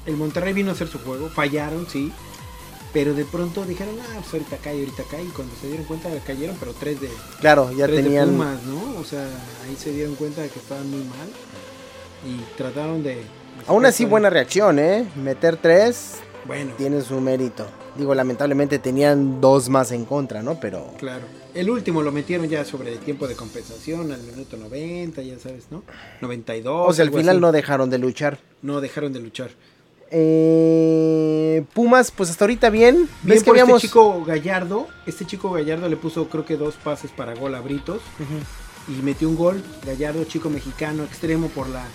[0.06, 2.12] el Monterrey vino a hacer su juego, fallaron, sí,
[2.94, 6.10] pero de pronto dijeron, ah, pues ahorita cae, ahorita cae, y cuando se dieron cuenta
[6.26, 7.10] cayeron, pero tres de,
[7.42, 9.00] Claro, ya tres de tenían, Pumas, ¿no?
[9.00, 9.26] O sea,
[9.68, 11.28] ahí se dieron cuenta de que estaban muy mal
[12.26, 13.22] y trataron de...
[13.68, 16.16] aún así buena reacción, eh, meter tres
[16.48, 17.66] Bueno, tiene su mérito.
[17.98, 20.60] Digo, lamentablemente tenían dos más en contra, ¿no?
[20.60, 21.26] Pero claro.
[21.54, 25.68] El último lo metieron ya sobre el tiempo de compensación, al minuto 90, ya sabes,
[25.72, 25.84] ¿no?
[26.22, 26.90] 92.
[26.90, 27.40] o sea, al final así.
[27.40, 28.40] no dejaron de luchar.
[28.62, 29.52] No dejaron de luchar.
[30.12, 32.96] Eh, Pumas, pues hasta ahorita bien.
[32.96, 34.88] Bien ¿Ves que habíamos este chico Gallardo.
[35.06, 38.02] Este chico Gallardo le puso creo que dos pases para gol a Britos.
[38.88, 39.64] Y metió un gol.
[39.86, 41.86] Gallardo, chico mexicano, extremo por la,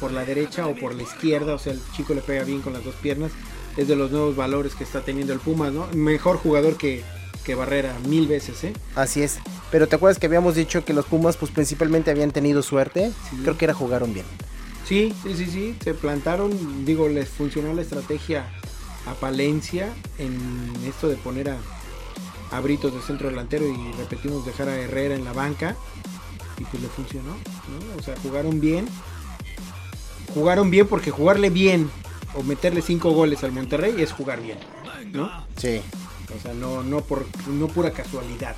[0.00, 1.54] por la derecha o por la izquierda.
[1.54, 3.32] O sea, el chico le pega bien con las dos piernas.
[3.78, 5.86] Es de los nuevos valores que está teniendo el Pumas, ¿no?
[5.94, 7.04] Mejor jugador que,
[7.44, 8.72] que Barrera, mil veces, ¿eh?
[8.96, 9.38] Así es.
[9.70, 13.12] Pero te acuerdas que habíamos dicho que los Pumas pues principalmente habían tenido suerte.
[13.30, 13.36] Sí.
[13.42, 14.26] Creo que era jugaron bien.
[14.84, 18.50] Sí, sí, sí, sí, se plantaron, digo, les funcionó la estrategia
[19.06, 21.58] a Palencia en esto de poner a,
[22.50, 25.76] a Britos de centro delantero y repetimos dejar a Herrera en la banca
[26.58, 27.98] y pues le funcionó, ¿no?
[28.00, 28.88] O sea, jugaron bien.
[30.34, 31.88] Jugaron bien porque jugarle bien
[32.34, 34.58] o meterle cinco goles al Monterrey es jugar bien,
[35.12, 35.30] ¿no?
[35.56, 35.80] Sí.
[36.36, 38.54] O sea, no, no por no pura casualidad.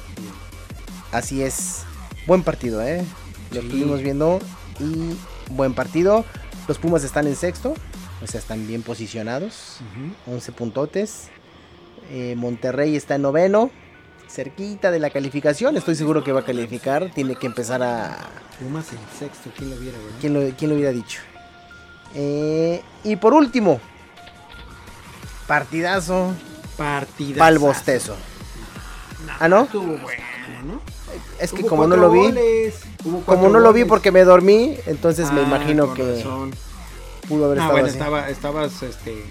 [1.12, 1.83] Así es.
[2.27, 3.05] Buen partido, ¿eh?
[3.53, 3.66] Lo Sí.
[3.66, 4.39] estuvimos viendo
[4.79, 5.14] y
[5.53, 6.25] buen partido.
[6.68, 7.75] Los Pumas están en sexto,
[8.23, 9.79] o sea, están bien posicionados.
[10.27, 11.29] 11 puntotes.
[12.11, 13.71] Eh, Monterrey está en noveno,
[14.29, 15.77] cerquita de la calificación.
[15.77, 17.11] Estoy seguro que va a calificar.
[17.14, 18.18] Tiene que empezar a...
[18.61, 19.93] Pumas en sexto, ¿quién lo güey?
[20.21, 21.21] ¿Quién lo, quién lo hubiera dicho?
[22.14, 23.80] Eh, y por último,
[25.46, 26.32] partidazo
[26.76, 27.38] Partida.
[27.38, 28.16] pa'l bostezo.
[29.38, 29.64] Ah, ¿no?
[29.64, 30.22] Estuvo bueno,
[30.64, 30.80] ¿no?
[31.38, 32.80] Es que Hubo como no lo vi, goles,
[33.26, 36.52] como no lo vi porque me dormí, entonces me Ah, imagino que razón.
[37.28, 37.96] pudo haber Ah, estado bueno, así.
[37.98, 39.24] estaba, estabas, este,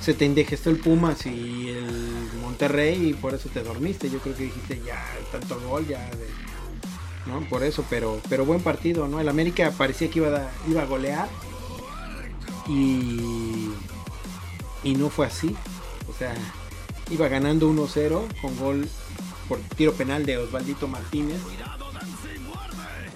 [0.00, 4.10] se te indegestó el Pumas y el Monterrey y por eso te dormiste.
[4.10, 8.60] Yo creo que dijiste ya tanto gol ya, de- no, por eso, pero, pero buen
[8.60, 9.20] partido, ¿no?
[9.20, 11.28] El América parecía que iba a, iba a golear
[12.68, 13.70] y
[14.84, 15.54] y no fue así.
[16.08, 16.34] O sea,
[17.10, 18.88] iba ganando 1-0 con gol
[19.48, 21.40] por tiro penal de Osvaldito Martínez.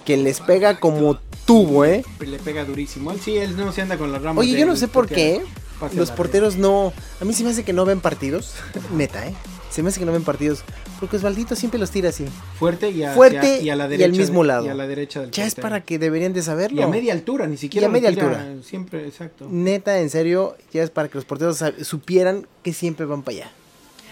[0.05, 2.05] Que les pega como tubo, ¿eh?
[2.19, 3.11] Le pega durísimo.
[3.11, 4.41] Él sí, él no se anda con las ramas.
[4.41, 5.43] Oye, yo no sé por qué
[5.79, 6.93] pase los porteros no...
[7.21, 8.55] A mí se me hace que no ven partidos.
[8.93, 9.35] Neta, ¿eh?
[9.77, 10.63] Se me hace que no ven partidos.
[10.99, 12.25] Porque Osvaldito siempre los tira así.
[12.57, 14.17] Fuerte y, hacia- Fuerte y a la y al derecha.
[14.17, 14.65] mismo de- lado.
[14.65, 16.81] Y a la derecha del Ya es para que deberían de saberlo.
[16.81, 17.85] Y a media altura, ni siquiera.
[17.85, 18.55] Y a media altura.
[18.63, 19.47] Siempre, exacto.
[19.51, 23.51] Neta, en serio, ya es para que los porteros supieran que siempre van para allá.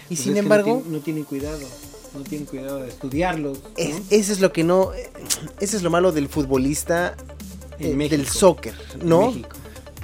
[0.04, 1.58] Y Pues sin embargo, No, tienen- no tienen cuidado.
[2.14, 3.58] No tienen cuidado de estudiarlos.
[3.64, 3.70] ¿no?
[3.76, 4.92] es- eso es lo que no...
[5.58, 7.16] Eso es lo malo del futbolista,
[7.80, 9.26] En eh, del soccer, En ¿no?
[9.32, 9.56] México.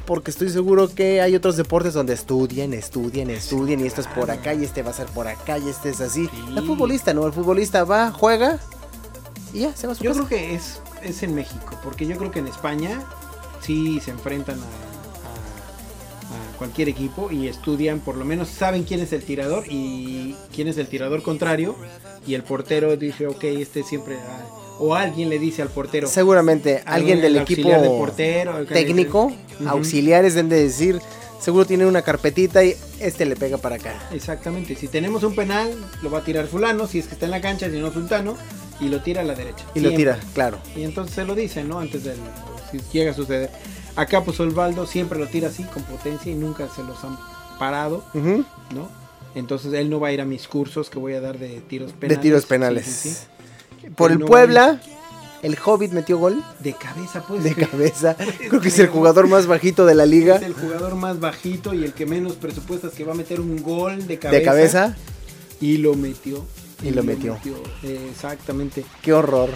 [0.06, 4.30] Porque estoy seguro que hay otros deportes donde estudian, estudian, estudian y esto es por
[4.30, 6.26] acá y este va a ser por acá y este es así.
[6.26, 6.44] Sí.
[6.56, 7.26] El futbolista, ¿no?
[7.26, 8.58] El futbolista va, juega
[9.52, 10.26] y ya, se va a su Yo casa.
[10.26, 13.00] creo que es, es en México, porque yo creo que en España
[13.60, 19.00] sí se enfrentan a, a- a cualquier equipo y estudian, por lo menos saben quién
[19.00, 21.76] es el tirador y quién es el tirador contrario.
[22.26, 24.16] Y el portero dice, ok, este siempre...
[24.20, 26.08] ah, o alguien le dice al portero.
[26.08, 29.32] Seguramente alguien el del equipo portero, técnico,
[29.66, 31.00] auxiliares deben de decir,
[31.40, 33.94] seguro tienen una carpetita y este le pega para acá.
[34.12, 35.70] Exactamente, si tenemos un penal,
[36.02, 38.36] lo va a tirar fulano, si es que está en la cancha, si no sultano,
[38.80, 39.64] y lo tira a la derecha.
[39.74, 40.58] Y lo tira, claro.
[40.74, 41.78] Y entonces se lo dicen, ¿no?
[41.78, 42.16] Antes del.
[42.70, 43.50] Si llega a suceder.
[43.94, 47.16] Acá, pues Osvaldo siempre lo tira así, con potencia, y nunca se los han
[47.58, 48.02] parado.
[48.14, 48.88] ¿no?
[49.34, 51.92] Entonces él no va a ir a mis cursos que voy a dar de tiros
[51.92, 52.20] De penales.
[52.20, 52.86] tiros Sí, penales.
[52.86, 53.16] sí, sí.
[53.96, 54.80] Por el Puebla,
[55.42, 57.42] el Hobbit metió gol De cabeza, pues.
[57.42, 58.16] de cabeza.
[58.48, 60.36] Creo que es el jugador más bajito de la liga.
[60.36, 63.62] Es el jugador más bajito y el que menos presupuestas que va a meter un
[63.62, 64.38] gol de cabeza.
[64.38, 64.96] De cabeza.
[65.60, 66.44] Y lo metió.
[66.82, 67.38] Y lo metió.
[67.82, 68.84] Eh, exactamente.
[69.02, 69.50] Qué horror.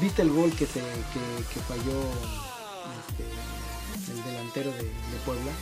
[0.00, 1.20] ¿Viste el gol que se que,
[1.52, 2.00] que falló
[3.08, 5.52] este, el delantero de, de Puebla?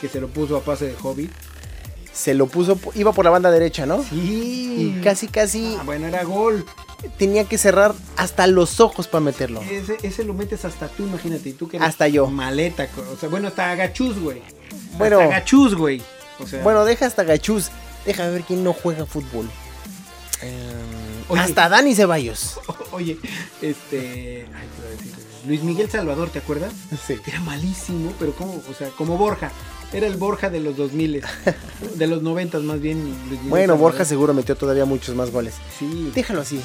[0.00, 1.30] Que se lo puso a pase de Hobbit.
[2.12, 4.02] Se lo puso, iba por la banda derecha, ¿no?
[4.02, 4.96] Sí.
[4.98, 6.64] Y casi, casi Ah, bueno, era gol.
[7.16, 9.60] tenía que cerrar hasta los ojos para meterlo.
[9.62, 11.48] Ese, ese lo metes hasta tú, imagínate.
[11.50, 12.26] y tú que eres Hasta yo.
[12.28, 12.88] Maleta.
[13.12, 14.42] O sea, bueno, hasta agachús, güey.
[14.98, 15.20] Bueno.
[15.20, 16.02] Hasta agachús, güey.
[16.40, 17.70] O sea, Bueno, deja hasta Gachús.
[18.06, 19.48] Deja ver quién no juega fútbol.
[21.28, 21.40] Oye.
[21.40, 22.58] hasta Dani Ceballos.
[22.92, 23.18] Oye,
[23.60, 24.46] este.
[24.54, 25.12] Ay, te iba a decir.
[25.46, 26.72] Luis Miguel Salvador, ¿te acuerdas?
[27.06, 27.16] Sí.
[27.26, 29.50] Era malísimo, pero como, o sea, como Borja.
[29.92, 31.22] Era el Borja de los 2000,
[31.94, 33.14] de los 90 más bien.
[33.44, 33.76] Bueno.
[33.76, 35.54] Borja seguro metió todavía muchos más goles.
[35.78, 36.60] Sí, Déjalo así.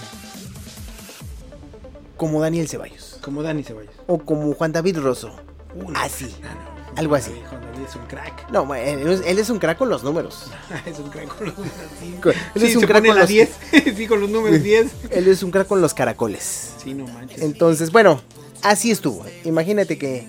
[2.17, 3.17] Como Daniel Ceballos.
[3.21, 3.93] como Dani Ceballos.
[4.07, 5.33] O como Juan David Rosso.
[5.75, 5.97] Uno.
[5.99, 6.33] Así.
[6.43, 6.99] Ah, no.
[6.99, 7.31] Algo así.
[7.49, 8.51] Juan David es un crack.
[8.51, 10.51] No, bueno, él es- un crack con los números.
[10.85, 11.77] es un crack con los números.
[11.99, 12.13] Sí,
[12.55, 13.49] él Sí, es un se crack pone con los- 10.
[13.97, 14.91] sí, con los números 10.
[15.11, 16.73] Él es un crack con los caracoles.
[16.83, 17.41] Sí, no manches.
[17.41, 18.21] Entonces, bueno,
[18.61, 19.25] así estuvo.
[19.43, 20.27] Imagínate que,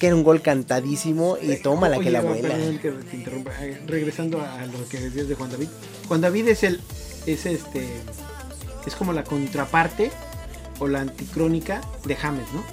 [0.00, 3.52] que era un gol cantadísimo y toma la que la perdón que te interrumpa.
[3.60, 5.68] Eh, Regresando a lo que decías de Juan David.
[6.08, 6.80] Juan David es el.
[7.26, 7.86] Es este.
[8.86, 10.10] Es como la contraparte
[10.80, 12.64] o la anticrónica de James, ¿no?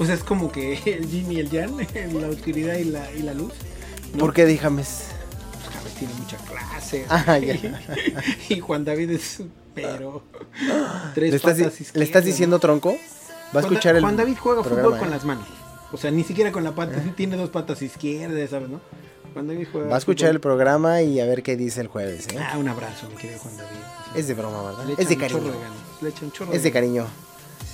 [0.00, 1.76] O sea, es como que el yin y el yang,
[2.20, 3.52] la oscuridad y la, y la luz.
[4.12, 4.18] ¿no?
[4.18, 4.82] ¿Por qué díjame?
[4.82, 5.04] Pues
[5.72, 7.06] James tiene mucha clase.
[7.08, 7.54] Ah, ya.
[8.48, 9.42] y Juan David es.
[9.76, 10.24] Pero.
[11.14, 12.60] Tres ¿Le estás, le estás diciendo ¿no?
[12.60, 12.90] tronco?
[12.90, 15.12] Va a Juan escuchar el Juan David juega programa, fútbol con ¿eh?
[15.12, 15.61] las manos.
[15.92, 18.80] O sea, ni siquiera con la pata, tiene dos patas izquierdas, ¿sabes, no?
[19.32, 22.28] Cuando juega Va a escuchar el programa y a ver qué dice el jueves.
[22.28, 22.38] ¿eh?
[22.38, 23.78] Ah, un abrazo, mi querido Juan David.
[24.14, 24.86] es de broma, ¿verdad?
[24.98, 25.52] Es de cariño.
[26.00, 27.06] Le echa un chorro es de cariño.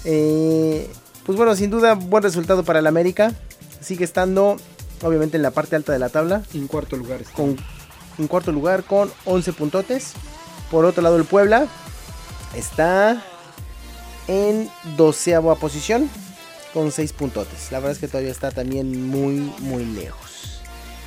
[0.05, 0.89] Eh,
[1.25, 3.33] pues bueno, sin duda, buen resultado para el América.
[3.81, 4.57] Sigue estando,
[5.03, 6.43] obviamente, en la parte alta de la tabla.
[6.55, 7.23] En cuarto lugar.
[7.35, 7.57] Con,
[8.19, 10.13] en cuarto lugar con 11 puntotes.
[10.71, 11.67] Por otro lado, el Puebla
[12.55, 13.23] está
[14.29, 16.09] en doceava posición
[16.73, 17.71] con 6 puntotes.
[17.73, 20.61] La verdad es que todavía está también muy, muy lejos.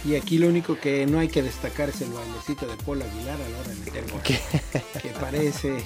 [0.03, 3.35] Y aquí lo único que no hay que destacar es el bailecito de Paul Aguilar
[3.35, 4.21] a la hora de meter gol.
[4.23, 5.83] Que parece.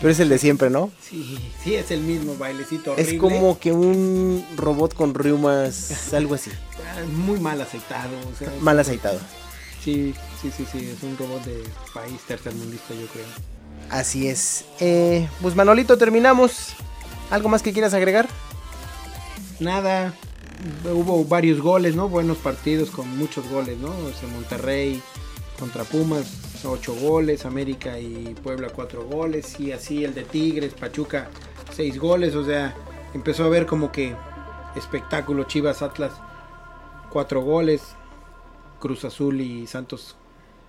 [0.00, 0.90] Pero es el de siempre, ¿no?
[1.02, 3.12] Sí, sí, es el mismo bailecito horrible.
[3.12, 6.50] Es como que un robot con riumas, algo así.
[7.12, 8.10] Muy mal aceitado.
[8.60, 9.20] mal aceitado.
[9.82, 13.26] Sí, sí, sí, sí, es un robot de país tercermundista, yo creo.
[13.90, 14.64] Así es.
[14.80, 16.68] Eh, pues Manolito, terminamos.
[17.30, 18.26] ¿Algo más que quieras agregar?
[19.60, 20.14] Nada,
[20.84, 22.08] hubo varios goles, ¿no?
[22.08, 23.88] Buenos partidos con muchos goles, ¿no?
[23.88, 25.02] O Monterrey
[25.58, 31.28] contra Pumas, 8 goles, América y Puebla 4 goles, y así el de Tigres, Pachuca,
[31.72, 32.74] 6 goles, o sea,
[33.14, 34.14] empezó a ver como que
[34.74, 36.12] espectáculo Chivas Atlas,
[37.10, 37.82] 4 goles,
[38.80, 40.16] Cruz Azul y Santos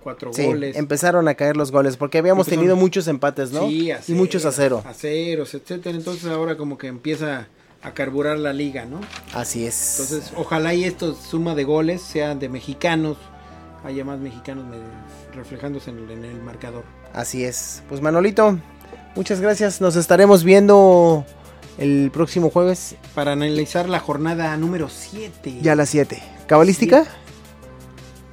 [0.02, 0.76] 4 sí, goles.
[0.76, 3.68] Empezaron a caer los goles porque habíamos tenido muchos empates, ¿no?
[3.68, 4.82] Sí, y muchos a cero.
[4.86, 5.96] A ceros, etcétera.
[5.96, 7.48] Entonces ahora como que empieza
[7.82, 9.00] a carburar la liga, ¿no?
[9.32, 10.00] Así es.
[10.00, 13.16] Entonces, ojalá y esto suma de goles sean de mexicanos,
[13.84, 14.64] haya más mexicanos
[15.34, 16.84] reflejándose en el, marcador.
[17.12, 17.82] Así es.
[17.88, 18.58] Pues Manolito,
[19.14, 19.80] muchas gracias.
[19.80, 21.24] Nos estaremos viendo
[21.78, 22.96] el próximo jueves.
[23.14, 25.60] Para analizar la jornada número 7.
[25.62, 26.22] Ya la 7.
[26.46, 27.06] ¿Cabalística?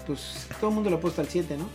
[0.07, 1.69] Pues todo el mundo lo apuesta al 7, ¿no?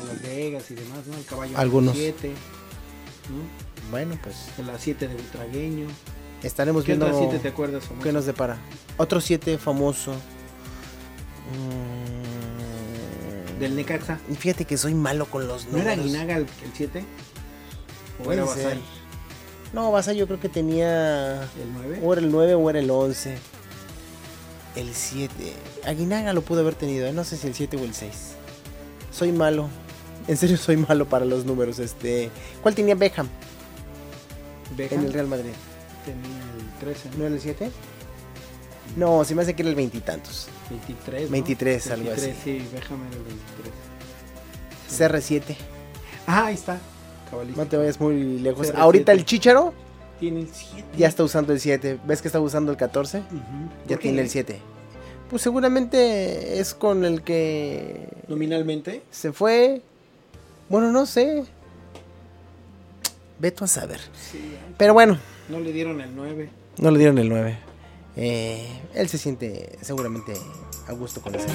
[0.00, 1.16] En Las Vegas y demás, ¿no?
[1.16, 1.96] El caballo Algunos.
[1.96, 2.28] 7.
[2.28, 3.90] ¿no?
[3.90, 4.36] Bueno, pues.
[4.58, 5.86] En la 7 de Ultragueño.
[6.42, 7.06] Estaremos viendo.
[7.06, 8.02] ¿Qué 7 te acuerdas famoso?
[8.02, 8.58] ¿Qué nos depara?
[8.96, 10.12] Otro 7 famoso.
[11.52, 13.60] Mm.
[13.60, 14.18] Del Necaxa.
[14.38, 15.84] Fíjate que soy malo con los números.
[15.84, 17.04] ¿No era Guinaga el 7?
[18.24, 18.80] ¿O era Basay?
[19.72, 21.42] No, Basay yo creo que tenía.
[21.42, 22.00] ¿El 9?
[22.02, 23.36] O era el 9 o era el 11.
[24.76, 25.52] El 7.
[25.84, 27.12] Aguinaga lo pudo haber tenido, ¿eh?
[27.12, 28.12] no sé si el 7 o el 6.
[29.10, 29.68] Soy malo.
[30.26, 31.78] En serio soy malo para los números.
[31.80, 32.30] Este,
[32.62, 33.28] ¿Cuál tenía Beckham?
[34.76, 35.00] Beckham.
[35.00, 35.50] En el Real Madrid
[36.12, 37.10] tenía el 13.
[37.16, 37.70] ¿No, era el 7?
[38.96, 40.48] No, se me hace que era el veintitantos.
[40.70, 41.24] 23.
[41.24, 41.30] ¿no?
[41.30, 42.34] 23, algo así.
[42.44, 43.74] Sí, déjame el 23.
[44.90, 45.56] CR7.
[46.26, 46.78] Ah, ahí está.
[47.56, 48.72] No te vayas muy lejos.
[48.74, 49.72] Ahorita el Chicharo.
[50.18, 50.84] Tiene el 7.
[50.98, 52.00] Ya está usando el 7.
[52.04, 53.22] ¿Ves que está usando el 14?
[53.86, 54.60] Ya tiene el 7.
[55.30, 58.08] Pues seguramente es con el que.
[58.26, 59.02] Nominalmente.
[59.10, 59.80] Se fue.
[60.68, 61.44] Bueno, no sé.
[63.38, 64.00] Veto a saber.
[64.30, 65.16] Sí, Pero bueno,
[65.50, 66.48] no le dieron el 9.
[66.78, 67.58] No le dieron el 9.
[68.16, 70.34] Eh, él se siente seguramente
[70.86, 71.46] a gusto con ese.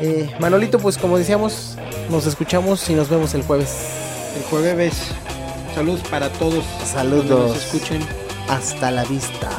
[0.00, 1.76] Eh, Manolito, pues como decíamos,
[2.10, 3.74] nos escuchamos y nos vemos el jueves.
[4.36, 5.10] El jueves.
[5.74, 6.64] Saludos para todos.
[6.84, 7.50] Saludos.
[7.50, 8.00] Nos escuchen.
[8.48, 9.50] Hasta la vista.